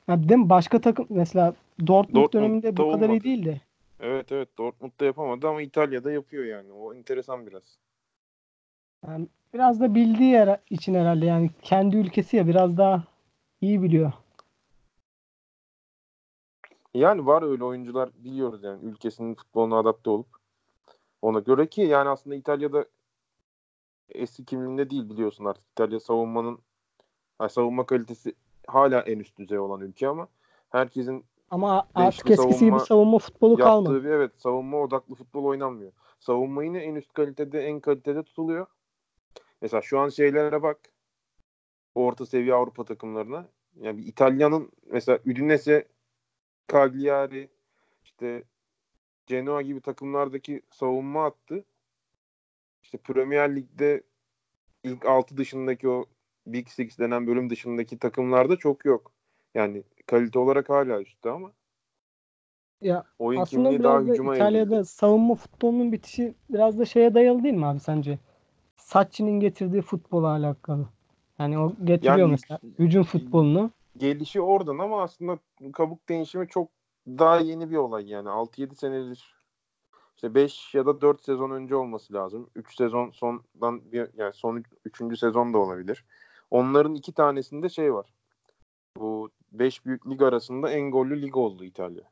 Ya 0.07 0.29
değil 0.29 0.39
mi? 0.39 0.49
Başka 0.49 0.81
takım 0.81 1.07
mesela 1.09 1.53
Dortmund 1.87 2.15
Dortmund'da 2.15 2.33
döneminde 2.33 2.77
bu 2.77 2.91
kadar 2.91 3.09
iyi 3.09 3.23
değildi. 3.23 3.61
Evet 3.99 4.31
evet 4.31 4.57
Dortmund'da 4.57 5.05
yapamadı 5.05 5.47
ama 5.47 5.61
İtalya'da 5.61 6.11
yapıyor 6.11 6.45
yani. 6.45 6.71
O 6.71 6.93
enteresan 6.93 7.47
biraz. 7.47 7.79
Yani 9.07 9.27
biraz 9.53 9.79
da 9.79 9.95
bildiği 9.95 10.31
yer 10.31 10.59
için 10.69 10.93
herhalde 10.93 11.25
yani 11.25 11.49
kendi 11.61 11.97
ülkesi 11.97 12.37
ya 12.37 12.47
biraz 12.47 12.77
daha 12.77 13.03
iyi 13.61 13.81
biliyor. 13.81 14.11
Yani 16.93 17.25
var 17.25 17.41
öyle 17.43 17.63
oyuncular 17.63 18.09
biliyoruz 18.13 18.63
yani 18.63 18.85
ülkesinin 18.85 19.35
futboluna 19.35 19.79
adapte 19.79 20.09
olup 20.09 20.27
ona 21.21 21.39
göre 21.39 21.67
ki 21.67 21.81
yani 21.81 22.09
aslında 22.09 22.35
İtalya'da 22.35 22.85
eski 24.11 24.45
kimliğinde 24.45 24.89
değil 24.89 25.09
biliyorsun 25.09 25.45
artık. 25.45 25.63
İtalya 25.71 25.99
savunmanın 25.99 26.59
yani 27.41 27.49
savunma 27.49 27.85
kalitesi 27.85 28.33
hala 28.67 29.01
en 29.01 29.19
üst 29.19 29.37
düzey 29.37 29.59
olan 29.59 29.81
ülke 29.81 30.07
ama 30.07 30.27
herkesin 30.69 31.25
Ama 31.51 31.87
artık 31.95 32.31
eskisi 32.31 32.47
gibi 32.47 32.59
savunma 32.59 32.79
savunma 32.79 33.19
futbolu 33.19 33.57
kalmadı. 33.57 34.03
bir 34.03 34.09
evet 34.09 34.31
savunma 34.37 34.77
odaklı 34.77 35.15
futbol 35.15 35.45
oynanmıyor. 35.45 35.91
Savunma 36.19 36.63
yine 36.63 36.79
en 36.79 36.95
üst 36.95 37.13
kalitede 37.13 37.61
en 37.61 37.79
kalitede 37.79 38.23
tutuluyor. 38.23 38.67
Mesela 39.61 39.81
şu 39.81 39.99
an 39.99 40.09
şeylere 40.09 40.61
bak. 40.63 40.79
Orta 41.95 42.25
seviye 42.25 42.53
Avrupa 42.53 42.83
takımlarına. 42.83 43.47
Yani 43.75 43.97
bir 43.97 44.07
İtalya'nın 44.07 44.71
mesela 44.85 45.19
Udinese, 45.25 45.87
Cagliari, 46.71 47.49
işte 48.03 48.43
Genoa 49.27 49.61
gibi 49.61 49.81
takımlardaki 49.81 50.61
savunma 50.69 51.25
attı. 51.25 51.65
İşte 52.89 52.97
Premier 52.97 53.55
Lig'de 53.55 54.03
ilk 54.83 55.05
6 55.05 55.37
dışındaki 55.37 55.89
o 55.89 56.05
Big 56.47 56.67
Six 56.67 56.99
denen 56.99 57.27
bölüm 57.27 57.49
dışındaki 57.49 57.99
takımlarda 57.99 58.55
çok 58.55 58.85
yok. 58.85 59.11
Yani 59.55 59.83
kalite 60.07 60.39
olarak 60.39 60.69
hala 60.69 61.01
üstte 61.01 61.29
ama 61.29 61.51
Ya 62.81 63.03
oyun 63.19 63.41
aslında 63.41 63.69
kimliği 63.69 63.83
daha 63.83 64.05
biraz 64.05 64.17
da 64.27 64.35
İtalya'da 64.35 64.75
evrildi. 64.75 64.85
savunma 64.89 65.35
futbolunun 65.35 65.91
bitişi 65.91 66.33
biraz 66.49 66.79
da 66.79 66.85
şeye 66.85 67.13
dayalı 67.13 67.43
değil 67.43 67.53
mi 67.55 67.65
abi 67.65 67.79
sence? 67.79 68.19
Sacchi'nin 68.77 69.39
getirdiği 69.39 69.81
futbola 69.81 70.27
alakalı. 70.27 70.85
Yani 71.39 71.59
o 71.59 71.73
getiriyor 71.83 72.17
Yani- 72.17 72.31
mesela 72.31 72.59
hücum 72.79 73.03
futbolunu. 73.03 73.71
gelişi 73.97 74.41
oradan 74.41 74.77
ama 74.77 75.01
aslında 75.03 75.39
kabuk 75.73 76.09
değişimi 76.09 76.47
çok 76.47 76.69
daha 77.07 77.39
yeni 77.39 77.71
bir 77.71 77.75
olay 77.77 78.09
yani 78.09 78.29
6-7 78.29 78.75
senedir 78.75 79.38
işte 80.19 80.35
5 80.35 80.75
ya 80.75 80.85
da 80.85 81.01
4 81.01 81.23
sezon 81.23 81.49
önce 81.51 81.75
olması 81.75 82.13
lazım. 82.13 82.49
3 82.55 82.75
sezon 82.75 83.11
sondan 83.11 83.91
bir 83.91 84.09
yani 84.17 84.33
son 84.33 84.63
3. 84.85 85.17
sezon 85.19 85.53
da 85.53 85.57
olabilir. 85.57 86.05
Onların 86.51 86.95
iki 86.95 87.13
tanesinde 87.13 87.69
şey 87.69 87.93
var. 87.93 88.13
Bu 88.97 89.29
5 89.51 89.85
büyük 89.85 90.07
lig 90.09 90.21
arasında 90.21 90.69
en 90.71 90.91
gollü 90.91 91.21
lig 91.21 91.37
oldu 91.37 91.63
İtalya. 91.63 92.03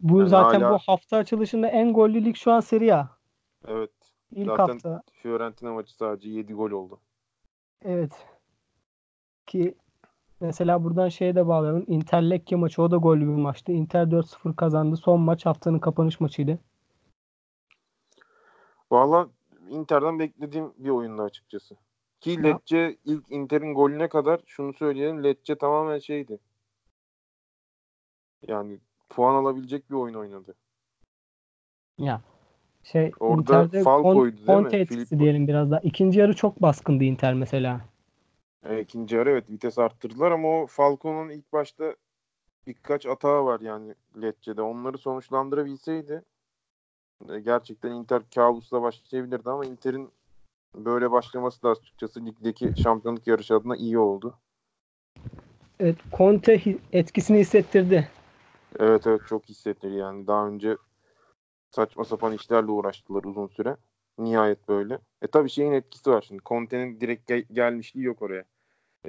Bu 0.00 0.18
Yani 0.18 0.28
zaten 0.28 0.60
hala- 0.60 0.74
bu 0.74 0.78
hafta 0.86 1.16
açılışında 1.16 1.68
en 1.68 1.92
gollü 1.92 2.24
lig 2.24 2.36
şu 2.36 2.52
an 2.52 2.60
Serie 2.60 2.92
A. 2.92 3.08
Evet. 3.66 3.90
İlk 4.32 4.46
Zaten- 4.46 4.72
hafta. 4.72 5.02
Fiorentina 5.12 5.72
maçı 5.72 5.94
sadece 5.96 6.30
7 6.30 6.54
gol 6.54 6.70
oldu. 6.70 7.00
Evet. 7.82 8.26
Ki 9.46 9.74
Mesela 10.40 10.84
buradan 10.84 11.08
şeye 11.08 11.34
de 11.34 11.46
bağlayalım. 11.46 11.84
Inter 11.86 12.30
Lecce 12.30 12.56
maçı 12.56 12.82
o 12.82 12.90
da 12.90 12.96
gollü 12.96 13.20
bir 13.20 13.42
maçtı. 13.42 13.72
Inter 13.72 14.02
4-0 14.10 14.56
kazandı. 14.56 14.96
Son 14.96 15.20
maç 15.20 15.46
haftanın 15.46 15.78
kapanış 15.78 16.20
maçıydı. 16.20 16.58
Valla 18.90 19.28
Inter'den 19.70 20.18
beklediğim 20.18 20.72
bir 20.78 20.90
oyundu 20.90 21.22
açıkçası. 21.22 21.76
Ki 22.20 22.42
Lecce 22.42 22.96
ilk 23.04 23.30
Inter'in 23.30 23.74
golüne 23.74 24.08
kadar 24.08 24.40
şunu 24.46 24.72
söyleyelim. 24.72 25.24
Lecce 25.24 25.54
tamamen 25.58 25.98
şeydi. 25.98 26.38
Yani 28.48 28.78
puan 29.08 29.34
alabilecek 29.34 29.90
bir 29.90 29.94
oyun 29.94 30.14
oynadı. 30.14 30.54
Ya 31.98 32.20
şey 32.82 33.12
Orada 33.20 33.62
Inter'de 33.62 33.82
Falco'ydu 33.82 34.36
değil 34.36 34.46
Conte 34.46 34.76
mi? 34.76 34.82
etkisi 34.82 35.08
Filippo. 35.08 35.24
diyelim 35.24 35.48
biraz 35.48 35.70
daha. 35.70 35.80
İkinci 35.80 36.20
yarı 36.20 36.36
çok 36.36 36.62
baskındı 36.62 37.04
Inter 37.04 37.34
mesela. 37.34 37.80
E, 38.68 38.80
ikinci 38.80 39.16
yarı 39.16 39.30
evet 39.30 39.50
vites 39.50 39.78
arttırdılar 39.78 40.30
ama 40.30 40.48
o 40.48 40.66
Falco'nun 40.66 41.28
ilk 41.28 41.52
başta 41.52 41.94
birkaç 42.66 43.06
hata 43.06 43.44
var 43.44 43.60
yani 43.60 43.94
Lecce'de. 44.22 44.62
Onları 44.62 44.98
sonuçlandırabilseydi 44.98 46.22
e, 47.28 47.40
gerçekten 47.40 47.90
Inter 47.90 48.22
kabusla 48.34 48.82
başlayabilirdi 48.82 49.50
ama 49.50 49.64
Inter'in 49.64 50.10
böyle 50.74 51.10
başlaması 51.10 51.62
da 51.62 51.70
açıkçası 51.70 52.26
ligdeki 52.26 52.72
şampiyonluk 52.82 53.26
yarışı 53.26 53.54
adına 53.54 53.76
iyi 53.76 53.98
oldu. 53.98 54.34
Evet, 55.80 55.96
Conte 56.16 56.60
etkisini 56.92 57.38
hissettirdi. 57.38 58.08
Evet 58.78 59.06
evet 59.06 59.20
çok 59.28 59.48
hissettir 59.48 59.90
yani. 59.90 60.26
Daha 60.26 60.46
önce 60.46 60.76
saçma 61.70 62.04
sapan 62.04 62.32
işlerle 62.32 62.70
uğraştılar 62.70 63.24
uzun 63.24 63.46
süre. 63.46 63.76
Nihayet 64.18 64.68
böyle. 64.68 64.98
E 65.22 65.26
tabii 65.26 65.50
şeyin 65.50 65.72
etkisi 65.72 66.10
var 66.10 66.24
şimdi. 66.28 66.42
Conte'nin 66.46 67.00
direkt 67.00 67.28
gel- 67.28 67.44
gelmişliği 67.52 68.04
yok 68.04 68.22
oraya. 68.22 68.44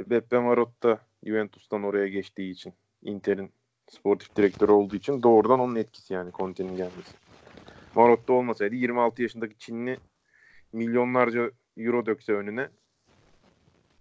Beppe 0.07 0.39
Marotta 0.39 0.99
Juventus'tan 1.25 1.83
oraya 1.83 2.07
geçtiği 2.07 2.51
için. 2.51 2.73
Inter'in 3.03 3.51
sportif 3.89 4.35
direktörü 4.35 4.71
olduğu 4.71 4.95
için 4.95 5.23
doğrudan 5.23 5.59
onun 5.59 5.75
etkisi 5.75 6.13
yani 6.13 6.31
Conte'nin 6.31 6.75
gelmesi. 6.77 7.13
Marotta 7.95 8.33
olmasaydı 8.33 8.75
26 8.75 9.21
yaşındaki 9.21 9.57
Çinli 9.57 9.97
milyonlarca 10.73 11.51
euro 11.77 12.05
dökse 12.05 12.33
önüne 12.33 12.67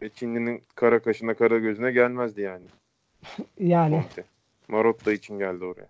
ve 0.02 0.08
Çinli'nin 0.08 0.62
kara 0.74 1.02
kaşına 1.02 1.34
kara 1.34 1.58
gözüne 1.58 1.92
gelmezdi 1.92 2.40
yani 2.40 2.64
Yani 3.58 3.94
Conte. 4.02 4.24
Marotta 4.68 5.12
için 5.12 5.38
geldi 5.38 5.64
oraya. 5.64 5.88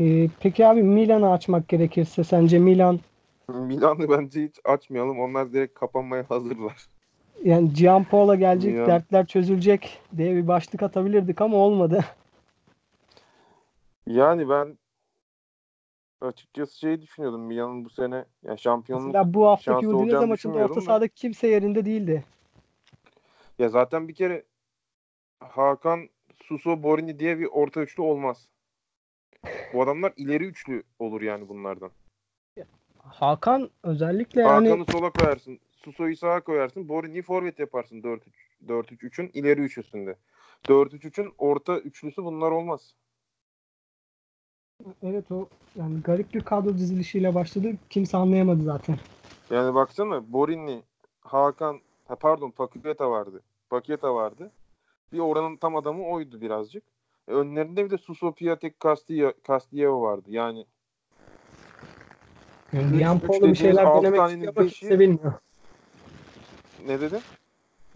e, 0.00 0.28
peki 0.40 0.66
abi 0.66 0.82
Milan'ı 0.82 1.32
açmak 1.32 1.68
gerekirse 1.68 2.24
sence 2.24 2.58
Milan 2.58 3.00
Milan'ı 3.48 4.08
bence 4.10 4.42
hiç 4.44 4.60
açmayalım. 4.64 5.20
Onlar 5.20 5.52
direkt 5.52 5.74
kapanmaya 5.74 6.30
hazırlar. 6.30 6.86
Yani 7.44 7.72
Gianpaolo 7.72 8.36
gelecek 8.36 8.72
Milan- 8.74 8.86
dertler 8.86 9.26
çözülecek 9.26 10.00
diye 10.16 10.34
bir 10.36 10.48
başlık 10.48 10.82
atabilirdik 10.82 11.40
ama 11.40 11.56
olmadı. 11.56 12.04
Yani 14.06 14.48
ben 14.48 14.78
açıkçası 16.20 16.78
şey 16.78 17.02
düşünüyordum. 17.02 17.40
Milan'ın 17.42 17.84
bu 17.84 17.90
sene 17.90 18.24
ya 18.42 18.56
şampiyonluk 18.56 19.06
Mesela 19.06 19.34
bu 19.34 19.46
haftaki 19.46 19.88
Udinese 19.88 20.24
maçında 20.24 20.58
orta 20.58 20.76
da. 20.76 20.80
sahadaki 20.80 21.14
kimse 21.14 21.48
yerinde 21.48 21.84
değildi. 21.84 22.24
ya 23.58 23.68
zaten 23.68 24.08
bir 24.08 24.14
kere 24.14 24.44
Hakan 25.40 26.08
Suso 26.42 26.82
Borini 26.82 27.18
diye 27.18 27.38
bir 27.38 27.46
orta 27.52 27.80
üçlü 27.80 28.02
olmaz. 28.02 28.48
Bu 29.74 29.82
adamlar 29.82 30.12
ileri 30.16 30.44
üçlü 30.44 30.82
olur 30.98 31.22
yani 31.22 31.48
bunlardan. 31.48 31.90
Hakan 32.98 33.70
özellikle 33.82 34.40
yani 34.40 34.68
Hakan'ı 34.68 34.86
sola 34.86 35.10
koyarsın. 35.10 35.60
Suso'yu 35.84 36.16
sağa 36.16 36.40
koyarsın. 36.40 36.88
Borini'yi 36.88 37.22
forvet 37.22 37.58
yaparsın 37.58 38.02
4-3. 38.02 38.20
4-3-3'ün 38.66 39.30
ileri 39.34 39.60
üçlüsünde. 39.60 40.16
4-3-3'ün 40.64 41.32
orta 41.38 41.78
üçlüsü 41.78 42.24
bunlar 42.24 42.50
olmaz. 42.50 42.94
evet 45.02 45.32
o 45.32 45.48
yani 45.76 46.00
garip 46.00 46.34
bir 46.34 46.40
kadro 46.40 46.74
dizilişiyle 46.74 47.34
başladı. 47.34 47.72
Kimse 47.90 48.16
anlayamadı 48.16 48.62
zaten. 48.62 48.98
Yani 49.50 49.74
baksana 49.74 50.32
Borini, 50.32 50.82
Hakan, 51.20 51.80
ha 52.08 52.16
pardon 52.16 52.50
Paqueta 52.50 53.10
vardı. 53.10 53.42
Paqueta 53.70 54.14
vardı. 54.14 54.50
Bir 55.12 55.18
oranın 55.18 55.56
tam 55.56 55.76
adamı 55.76 56.06
oydu 56.06 56.40
birazcık. 56.40 56.84
E, 57.28 57.32
önlerinde 57.32 57.84
bir 57.84 57.90
de 57.90 57.98
Suso 57.98 58.32
Piatek 58.32 58.80
Castilla, 58.80 59.32
Castillejo 59.46 60.02
vardı. 60.02 60.24
Yani 60.28 60.66
Yani 62.72 62.86
üç 62.92 62.98
Gianpaolo 62.98 63.48
bir 63.48 63.54
şeyler 63.54 63.86
denemek 63.86 64.30
istiyor 64.30 64.54
ama 64.56 64.66
kimse 64.66 64.98
bilmiyor. 64.98 65.32
Ne 66.86 67.00
dedi? 67.00 67.20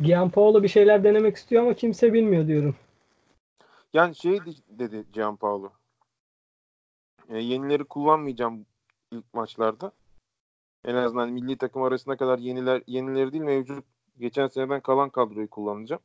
Gianpaolo 0.01 0.62
bir 0.62 0.68
şeyler 0.68 1.05
denemek 1.05 1.37
istiyor 1.37 1.62
ama 1.62 1.74
kimse 1.74 2.12
bilmiyor 2.12 2.46
diyorum. 2.46 2.77
Yani 3.94 4.14
şey 4.14 4.40
de- 4.40 4.79
dedi 4.79 5.05
Gianpaolo. 5.12 5.70
E, 7.29 7.38
yenileri 7.38 7.85
kullanmayacağım 7.85 8.66
ilk 9.11 9.35
maçlarda. 9.35 9.92
En 10.85 10.94
azından 10.94 11.33
milli 11.33 11.57
takım 11.57 11.83
arasına 11.83 12.16
kadar 12.16 12.38
yeniler 12.38 12.83
yenileri 12.87 13.33
değil 13.33 13.44
mevcut 13.44 13.85
geçen 14.18 14.46
seneden 14.46 14.81
kalan 14.81 15.11
kadroyu 15.11 15.51
kullanacağım. 15.51 16.03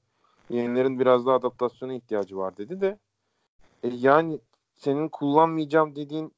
Yenilerin 0.49 0.99
biraz 0.99 1.25
daha 1.25 1.35
adaptasyona 1.35 1.93
ihtiyacı 1.93 2.37
var 2.37 2.57
dedi 2.57 2.81
de 2.81 2.97
e, 3.83 3.87
yani 3.87 4.39
senin 4.75 5.09
kullanmayacağım 5.09 5.95
dediğin 5.95 6.33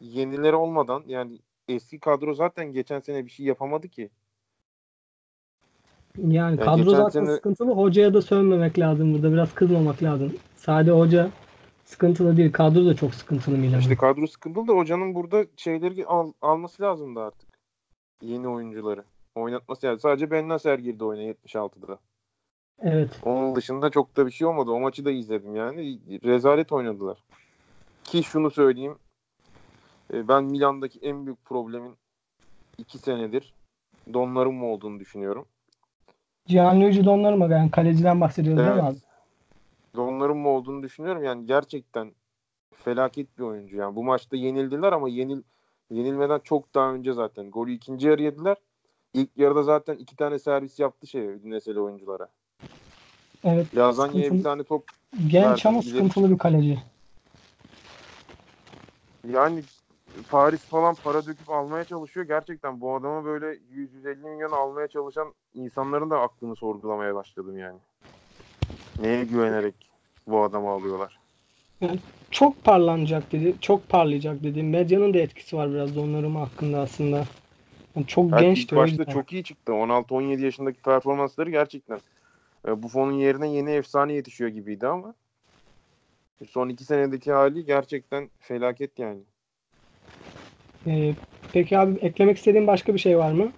yenileri 0.00 0.56
olmadan 0.56 1.04
yani 1.06 1.38
eski 1.68 2.00
kadro 2.00 2.34
zaten 2.34 2.72
geçen 2.72 3.00
sene 3.00 3.26
bir 3.26 3.30
şey 3.30 3.46
yapamadı 3.46 3.88
ki. 3.88 4.10
Yani 6.18 6.60
Ya 6.60 6.64
kadro 6.64 6.90
zaten 6.90 7.24
sene- 7.24 7.34
sıkıntılı. 7.36 7.72
Hocaya 7.72 8.14
da 8.14 8.22
sövmemek 8.22 8.78
lazım 8.78 9.14
burada. 9.14 9.32
Biraz 9.32 9.54
kızmamak 9.54 10.02
lazım. 10.02 10.34
Sade 10.56 10.90
hoca 10.90 11.30
sıkıntılı 11.84 12.36
değil. 12.36 12.52
Kadro 12.52 12.86
da 12.86 12.96
çok 12.96 13.14
sıkıntılı 13.14 13.56
Milan'ın. 13.58 13.78
İşte 13.80 13.96
kadro 13.96 14.26
sıkıntılı 14.26 14.68
da 14.68 14.72
hocanın 14.72 15.14
burada 15.14 15.44
şeyleri 15.56 16.06
al- 16.06 16.32
alması 16.42 16.82
lazımdı 16.82 17.20
artık. 17.20 17.48
Yeni 18.22 18.48
oyuncuları. 18.48 19.04
Oynatması 19.34 19.86
yani. 19.86 20.00
Sadece 20.00 20.30
Ben 20.30 20.48
Nasser 20.48 20.78
girdi 20.78 21.04
oyuna 21.04 21.22
76'da. 21.22 21.98
Evet. 22.82 23.10
Onun 23.24 23.56
dışında 23.56 23.90
çok 23.90 24.16
da 24.16 24.26
bir 24.26 24.30
şey 24.30 24.46
olmadı. 24.46 24.70
O 24.70 24.80
maçı 24.80 25.04
da 25.04 25.10
izledim 25.10 25.56
yani. 25.56 25.98
Rezalet 26.24 26.72
oynadılar. 26.72 27.18
Ki 28.04 28.22
şunu 28.22 28.50
söyleyeyim. 28.50 28.94
e, 30.14 30.28
Ben 30.28 30.44
Milan'daki 30.44 30.98
en 31.02 31.26
büyük 31.26 31.44
problemin 31.44 31.92
iki 32.78 32.98
senedir 32.98 33.54
Donnarumma 34.14 34.66
olduğunu 34.66 35.00
düşünüyorum. 35.00 35.46
Gianluigi 36.50 37.04
Donnarumma 37.04 37.46
yani 37.46 37.70
kaleciden 37.70 38.20
bahsediyoruz 38.20 38.64
değil 38.64 38.76
mi 38.76 38.82
Evet. 38.82 38.92
abi? 38.92 38.98
Donnarumma 39.96 40.48
olduğunu 40.48 40.82
düşünüyorum. 40.82 41.24
Yani 41.24 41.46
gerçekten 41.46 42.12
felaket 42.74 43.38
bir 43.38 43.42
oyuncu. 43.42 43.76
Yani 43.76 43.96
bu 43.96 44.04
maçta 44.04 44.36
yenildiler 44.36 44.92
ama 44.92 45.08
yenil 45.08 45.42
yenilmeden 45.90 46.38
çok 46.44 46.74
daha 46.74 46.92
önce 46.92 47.12
zaten. 47.12 47.50
Golü 47.50 47.72
ikinci 47.72 48.08
yarı 48.08 48.22
yediler. 48.22 48.56
İlk 49.14 49.28
yarıda 49.36 49.62
zaten 49.62 49.96
iki 49.96 50.16
tane 50.16 50.38
servis 50.38 50.78
yaptı 50.78 51.06
şey 51.06 51.24
Ünineseli 51.24 51.80
oyunculara. 51.80 52.28
Evet. 53.44 53.76
Lazanya'ya 53.76 54.32
bir 54.32 54.42
tane 54.42 54.62
top 54.62 54.84
Genç 55.26 55.44
Verdim, 55.44 55.68
ama 55.68 55.82
sıkıntılı 55.82 56.30
bir 56.30 56.38
kaleci. 56.38 56.78
Yani 59.32 59.62
Paris 60.30 60.60
falan 60.60 60.94
para 61.04 61.26
döküp 61.26 61.50
almaya 61.50 61.84
çalışıyor. 61.84 62.26
Gerçekten 62.26 62.80
bu 62.80 62.94
adama 62.94 63.24
böyle 63.24 63.46
100-150 63.46 64.16
milyon 64.16 64.52
almaya 64.52 64.88
çalışan 64.88 65.34
insanların 65.54 66.10
da 66.10 66.20
aklını 66.20 66.56
sorgulamaya 66.56 67.14
başladım 67.14 67.58
yani. 67.58 67.78
Neye 68.98 69.24
güvenerek 69.24 69.74
bu 70.26 70.42
adamı 70.42 70.70
alıyorlar? 70.70 71.18
Çok 72.30 72.64
parlanacak 72.64 73.32
dedi. 73.32 73.54
Çok 73.60 73.88
parlayacak 73.88 74.42
dedi. 74.42 74.62
Medyanın 74.62 75.14
da 75.14 75.18
etkisi 75.18 75.56
var 75.56 75.72
biraz 75.72 75.96
Donnarumma 75.96 76.40
hakkında 76.40 76.78
aslında. 76.80 77.24
Yani 77.96 78.06
çok 78.06 78.32
Evet, 78.32 78.40
gençti 78.40 78.62
ilk 78.62 78.76
başta 78.76 79.04
çok 79.04 79.32
iyi 79.32 79.44
çıktı. 79.44 79.72
16-17 79.72 80.40
yaşındaki 80.40 80.82
performansları 80.82 81.50
gerçekten. 81.50 81.98
E, 82.68 82.82
Buffon'un 82.82 83.12
yerine 83.12 83.48
yeni 83.48 83.70
efsane 83.70 84.12
yetişiyor 84.12 84.50
gibiydi 84.50 84.86
ama 84.86 85.14
son 86.50 86.68
iki 86.68 86.84
senedeki 86.84 87.32
hali 87.32 87.64
gerçekten 87.64 88.30
felaket 88.38 88.98
yani. 88.98 89.20
Ee, 90.86 91.14
peki 91.52 91.78
abi 91.78 91.98
eklemek 92.00 92.36
istediğin 92.36 92.66
başka 92.66 92.94
bir 92.94 92.98
şey 92.98 93.18
var 93.18 93.32
mı? 93.32 93.52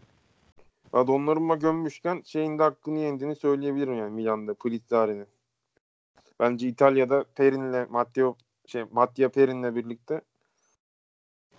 Donnarumma 0.93 1.55
gömmüşken 1.55 2.23
şeyin 2.25 2.59
de 2.59 2.63
hakkını 2.63 2.99
yendiğini 2.99 3.37
söyleyebilirim 3.37 3.95
yani 3.95 4.15
Milan'da 4.15 4.55
Pulizzari'nin. 4.55 5.27
Bence 6.41 6.69
İtalya'da 6.69 7.25
Perin'le 7.35 7.87
Matteo 7.91 8.37
şey 8.67 8.85
Mattia 8.93 9.29
Perin'le 9.29 9.75
birlikte 9.77 10.21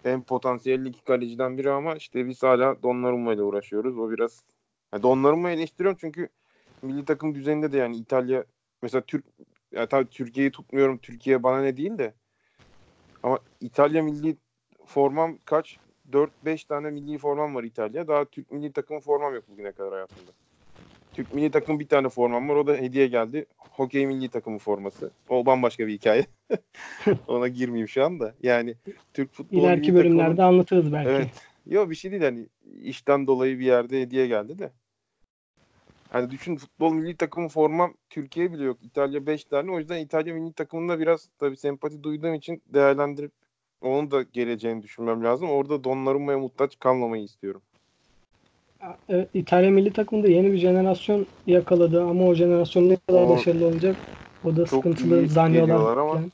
en 0.06 0.24
potansiyelli 0.24 0.90
iki 0.90 1.04
kaleciden 1.04 1.58
biri 1.58 1.72
ama 1.72 1.96
işte 1.96 2.28
biz 2.28 2.44
hala 2.44 2.84
Donnarumma 2.84 3.34
ile 3.34 3.42
uğraşıyoruz. 3.42 3.98
O 3.98 4.12
biraz 4.12 4.44
yani 4.94 5.04
Donnarumma'yı 5.04 5.58
eleştiriyorum 5.58 5.98
çünkü 6.02 6.30
milli 6.82 7.06
takım 7.06 7.36
düzeninde 7.36 7.72
de 7.72 7.78
yani 7.78 7.98
İtalya 7.98 8.46
mesela 8.82 9.02
Türk 9.02 9.26
ya 9.72 9.86
tabii 9.88 10.10
Türkiye'yi 10.10 10.52
tutmuyorum. 10.52 10.98
Türkiye 10.98 11.44
bana 11.44 11.62
ne 11.62 11.78
değil 11.78 11.98
de 11.98 12.14
ama 13.24 13.40
İtalya 13.62 14.04
milli 14.04 14.38
formam 14.86 15.38
kaç? 15.46 15.80
4-5 16.12 16.68
tane 16.68 16.90
milli 16.92 17.18
formam 17.18 17.56
var 17.56 17.64
İtalya. 17.64 18.08
Daha 18.08 18.26
Türk 18.26 18.52
milli 18.52 18.72
takım 18.72 19.00
formam 19.00 19.34
yok 19.36 19.44
bugüne 19.50 19.72
kadar 19.72 19.94
hayatımda. 19.94 20.32
Türk 21.14 21.34
milli 21.34 21.52
takım 21.52 21.80
bir 21.80 21.88
tane 21.88 22.10
formam 22.10 22.50
var. 22.50 22.56
O 22.56 22.68
da 22.68 22.76
hediye 22.76 23.08
geldi. 23.08 23.46
Hokey 23.58 24.06
milli 24.08 24.30
takımı 24.30 24.58
forması. 24.58 25.12
O 25.30 25.46
bambaşka 25.46 25.88
bir 25.88 25.94
hikaye. 25.94 26.26
Ona 27.28 27.48
girmeyeyim 27.48 27.88
şu 27.88 28.06
anda. 28.06 28.34
Yani 28.44 28.76
Türk 29.14 29.34
futbol 29.34 29.58
İleriki 29.58 29.94
bölümlerde 29.96 30.32
takımının- 30.36 30.48
anlatırız 30.48 30.94
belki. 30.94 31.10
Evet. 31.10 31.30
Yok 31.66 31.90
bir 31.90 31.96
şey 31.96 32.12
değil 32.12 32.24
hani 32.24 32.48
işten 32.82 33.28
dolayı 33.28 33.60
bir 33.60 33.66
yerde 33.66 34.02
hediye 34.02 34.28
geldi 34.28 34.60
de. 34.60 34.72
Hani 36.10 36.32
düşün 36.32 36.56
futbol 36.56 36.94
milli 36.94 37.18
takımı 37.18 37.50
formam 37.50 37.94
Türkiye 38.10 38.54
bile 38.54 38.64
yok. 38.64 38.78
İtalya 38.84 39.26
5 39.28 39.46
tane. 39.46 39.72
O 39.72 39.80
yüzden 39.80 40.00
İtalya 40.00 40.34
milli 40.34 40.54
takımında 40.54 41.00
biraz 41.00 41.30
tabii 41.40 41.58
sempati 41.58 42.04
duyduğum 42.04 42.34
için 42.34 42.62
değerlendirip 42.74 43.32
onun 43.84 44.12
da 44.12 44.22
geleceğini 44.22 44.84
düşünmem 44.84 45.24
lazım. 45.24 45.50
Orada 45.50 45.84
Donnarumma'ya 45.84 46.40
muhtaç 46.40 46.80
kalmamayı 46.80 47.24
istiyorum. 47.24 47.62
Evet, 49.10 49.30
İtalya 49.34 49.72
milli 49.72 49.94
takımında 49.94 50.28
yeni 50.28 50.52
bir 50.52 50.58
jenerasyon 50.58 51.26
yakaladı 51.48 52.04
ama 52.04 52.26
o 52.28 52.34
jenerasyon 52.34 52.90
ne 52.90 52.98
kadar 53.08 53.24
O- 53.24 53.30
başarılı 53.30 53.66
olacak 53.66 53.96
o 54.44 54.56
da 54.56 54.66
sıkıntılı. 54.66 55.26
geliyorlar 55.26 55.98
ama- 55.98 56.14
falan. 56.14 56.32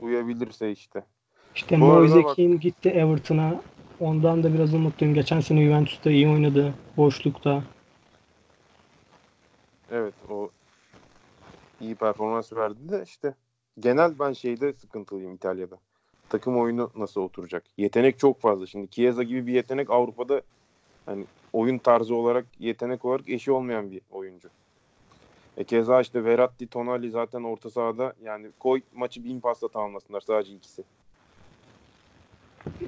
Uyabilirse 0.00 0.72
işte. 0.72 1.02
İşte 1.54 1.76
Moise 1.76 2.24
bak- 2.24 2.36
Kean 2.36 2.60
gitti 2.60 2.88
Everton'a. 2.88 3.60
Ondan 4.00 4.42
da 4.42 4.54
biraz 4.54 4.74
umutluyum. 4.74 5.14
Geçen 5.14 5.40
sene 5.40 5.64
Juventus'ta 5.64 6.10
iyi 6.10 6.28
oynadı. 6.28 6.74
Boşlukta. 6.96 7.62
Evet 9.90 10.14
o 10.30 10.50
iyi 11.80 11.94
performans 11.94 12.52
verdi 12.52 12.88
de 12.88 13.02
işte 13.06 13.34
genel 13.80 14.18
ben 14.18 14.32
şeyde 14.32 14.72
sıkıntılıyım 14.72 15.34
İtalya'da. 15.34 15.76
Takım 16.32 16.60
oyunu 16.60 16.90
nasıl 16.96 17.20
oturacak? 17.20 17.64
Yetenek 17.76 18.18
çok 18.18 18.40
fazla. 18.40 18.66
Şimdi 18.66 18.90
Chiesa 18.90 19.22
gibi 19.22 19.46
bir 19.46 19.52
yetenek 19.52 19.90
Avrupa'da 19.90 20.42
hani 21.06 21.24
oyun 21.52 21.78
tarzı 21.78 22.14
olarak 22.14 22.46
yetenek 22.58 23.04
olarak 23.04 23.28
eşi 23.28 23.52
olmayan 23.52 23.90
bir 23.90 24.00
oyuncu. 24.10 24.48
E 25.56 25.64
keza 25.64 26.00
işte 26.00 26.24
Verratti, 26.24 26.66
Tonali 26.66 27.10
zaten 27.10 27.42
orta 27.42 27.70
sahada 27.70 28.14
yani 28.24 28.46
koy 28.60 28.80
maçı 28.94 29.24
bin 29.24 29.40
pasla 29.40 29.68
tamamlasınlar 29.68 30.20
sadece 30.20 30.54
ikisi. 30.54 30.84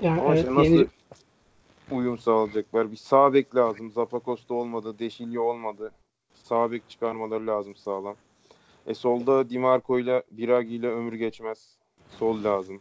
Yani 0.02 0.20
Ama 0.20 0.34
evet, 0.34 0.38
işte 0.38 0.54
nasıl 0.54 0.70
yeni 0.70 0.86
uyum 1.90 2.18
sağlayacaklar? 2.18 2.90
Bir 2.92 2.96
sağ 2.96 3.34
bek 3.34 3.56
lazım. 3.56 3.90
Zapacosta 3.90 4.54
olmadı. 4.54 4.98
Deşilyo 4.98 5.42
olmadı. 5.42 5.92
Sağ 6.34 6.72
bek 6.72 6.88
çıkarmaları 6.88 7.46
lazım 7.46 7.74
sağlam. 7.76 8.16
E 8.86 8.94
solda 8.94 9.50
Di 9.50 9.58
Marco 9.58 9.98
ile 9.98 10.22
Biragi 10.30 10.74
ile 10.74 10.88
ömür 10.88 11.12
geçmez. 11.12 11.76
Sol 12.18 12.44
lazım. 12.44 12.80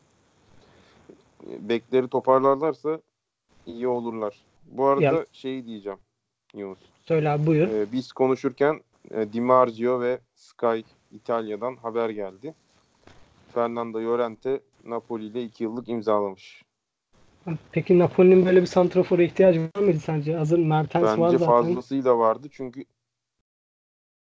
Bekleri 1.48 2.08
toparlarlarsa 2.08 3.02
iyi 3.66 3.88
olurlar. 3.88 4.38
Bu 4.66 4.86
arada 4.86 5.04
Ya- 5.04 5.26
şey 5.32 5.66
diyeceğim 5.66 6.00
Yunus. 6.56 6.80
söyle 7.02 7.30
abi 7.30 7.46
buyur. 7.46 7.68
E, 7.68 7.92
biz 7.92 8.12
konuşurken 8.12 8.82
e, 9.12 9.34
Di 9.34 9.42
Marzio 9.42 10.02
ve 10.02 10.20
Sky 10.36 10.80
İtalya'dan 11.12 11.76
haber 11.76 12.10
geldi. 12.10 12.54
Fernando 13.54 13.98
Llorente 14.00 14.60
Napoli 14.86 15.26
ile 15.26 15.44
2 15.44 15.64
yıllık 15.64 15.90
imzalamış. 15.90 16.64
Peki 17.72 18.00
Napoli'nin 18.00 18.46
böyle 18.46 18.62
bir 18.62 18.66
santrafora 18.66 19.24
ihtiyacı 19.24 19.62
var 19.76 19.82
mıydı 19.82 20.00
sence? 20.00 20.36
Hazır 20.36 20.60
Mertens 20.60 21.04
var 21.04 21.18
Bence 21.18 21.38
zaten. 21.38 21.46
fazlasıyla 21.54 22.18
vardı 22.20 22.48
çünkü 22.52 22.86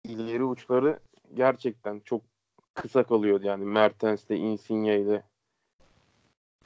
ileri 0.03 0.43
uçları 0.43 0.99
gerçekten 1.34 1.99
çok 2.05 2.22
kısa 2.74 3.03
kalıyordu 3.03 3.45
yani 3.47 3.66
Mertens'le, 3.66 4.30
Insigne'yle. 4.32 5.24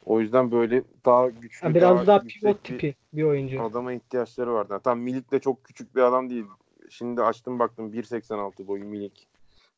O 0.05 0.19
yüzden 0.19 0.51
böyle 0.51 0.83
daha 1.05 1.29
güçlü, 1.29 1.67
Ha, 1.67 1.75
biraz 1.75 2.07
daha 2.07 2.19
yüksek 2.23 2.41
pivot 2.41 2.63
tipi 2.63 2.95
bir 3.13 3.23
oyuncu. 3.23 3.63
adama 3.63 3.93
ihtiyaçları 3.93 4.53
vardı. 4.53 4.79
Tam 4.83 4.99
Milik 4.99 5.31
de 5.31 5.39
çok 5.39 5.63
küçük 5.63 5.95
bir 5.95 6.01
adam 6.01 6.29
değil. 6.29 6.45
Şimdi 6.89 7.21
açtım 7.21 7.59
baktım 7.59 7.93
1.86 7.93 8.67
boyu 8.67 8.85
Milik. 8.85 9.27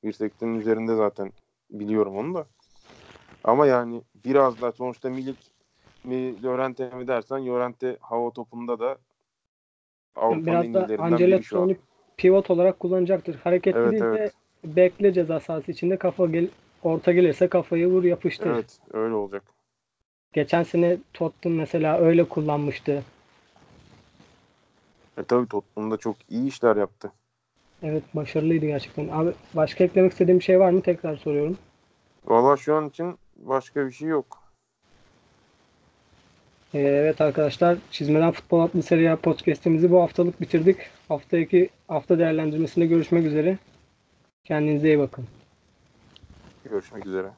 1.80'in 0.04 0.60
üzerinde 0.60 0.96
zaten 0.96 1.32
biliyorum 1.72 2.18
onu 2.18 2.34
da. 2.34 2.46
Ama 3.44 3.66
yani 3.68 4.02
biraz 4.26 4.62
daha 4.62 4.72
sonuçta 4.72 5.10
Milik 5.10 5.38
mi 6.04 6.44
Llorente 6.44 6.90
mi 6.90 7.08
dersen 7.08 7.46
Llorente 7.48 7.98
hava 8.02 8.32
topunda 8.32 8.80
da 8.80 8.98
Avrupa'nın 10.16 10.46
Biraz 10.46 10.64
da 10.64 10.68
iyilerinden 10.94 11.18
biri 11.18 11.44
şu 11.44 11.58
an. 11.58 11.62
Ancelotti'ni 11.62 11.78
pivot 12.18 12.50
olarak 12.50 12.80
kullanacaktır. 12.80 13.36
Hareketli 13.36 13.80
Evet, 13.80 13.92
değil 13.92 14.04
evet. 14.04 14.34
de 14.66 14.76
bekle 14.76 15.14
ceza 15.14 15.40
sahası 15.40 15.72
içinde 15.72 15.98
kafa 15.98 16.26
gel 16.26 16.48
orta 16.84 17.12
gelirse 17.12 17.48
kafayı 17.48 17.88
vur 17.88 18.04
yapıştır. 18.04 18.50
Evet 18.52 18.80
öyle 18.94 19.14
olacak. 19.14 19.44
Geçen 20.34 20.64
sene 20.64 20.98
Tottenham 21.14 21.58
mesela 21.58 21.98
öyle 21.98 22.24
kullanmıştı. 22.24 23.04
E 25.18 25.24
tabii 25.24 25.48
Tottenham'da 25.48 25.98
çok 25.98 26.16
iyi 26.30 26.48
işler 26.48 26.76
yaptı. 26.76 27.12
Evet 27.84 28.04
başarılıydı 28.14 28.66
gerçekten. 28.66 29.08
Abi 29.08 29.32
başka 29.54 29.84
eklemek 29.84 30.12
istediğim 30.12 30.40
bir 30.40 30.44
şey 30.44 30.60
var 30.60 30.72
mı? 30.72 30.82
Tekrar 30.82 31.16
soruyorum. 31.16 31.58
Valla 32.26 32.58
şu 32.58 32.76
an 32.76 32.90
için 32.90 33.18
başka 33.36 33.88
bir 33.88 33.92
şey 33.92 34.08
yok. 34.08 34.42
Ee, 36.74 36.80
evet 36.80 37.22
arkadaşlar 37.22 37.78
Çizmeden 37.92 38.32
Futbol 38.32 38.60
adlı 38.60 38.84
seri 38.84 39.16
podcast'imizi 39.16 39.92
bu 39.92 40.02
haftalık 40.02 40.42
bitirdik. 40.42 40.78
Haftaki 41.08 41.70
hafta 41.88 42.20
değerlendirmesinde 42.20 42.86
görüşmek 42.86 43.26
üzere. 43.26 43.58
Kendinize 44.44 44.88
iyi 44.88 45.00
bakın. 45.00 45.28
Görüşmek 46.64 47.06
üzere. 47.06 47.32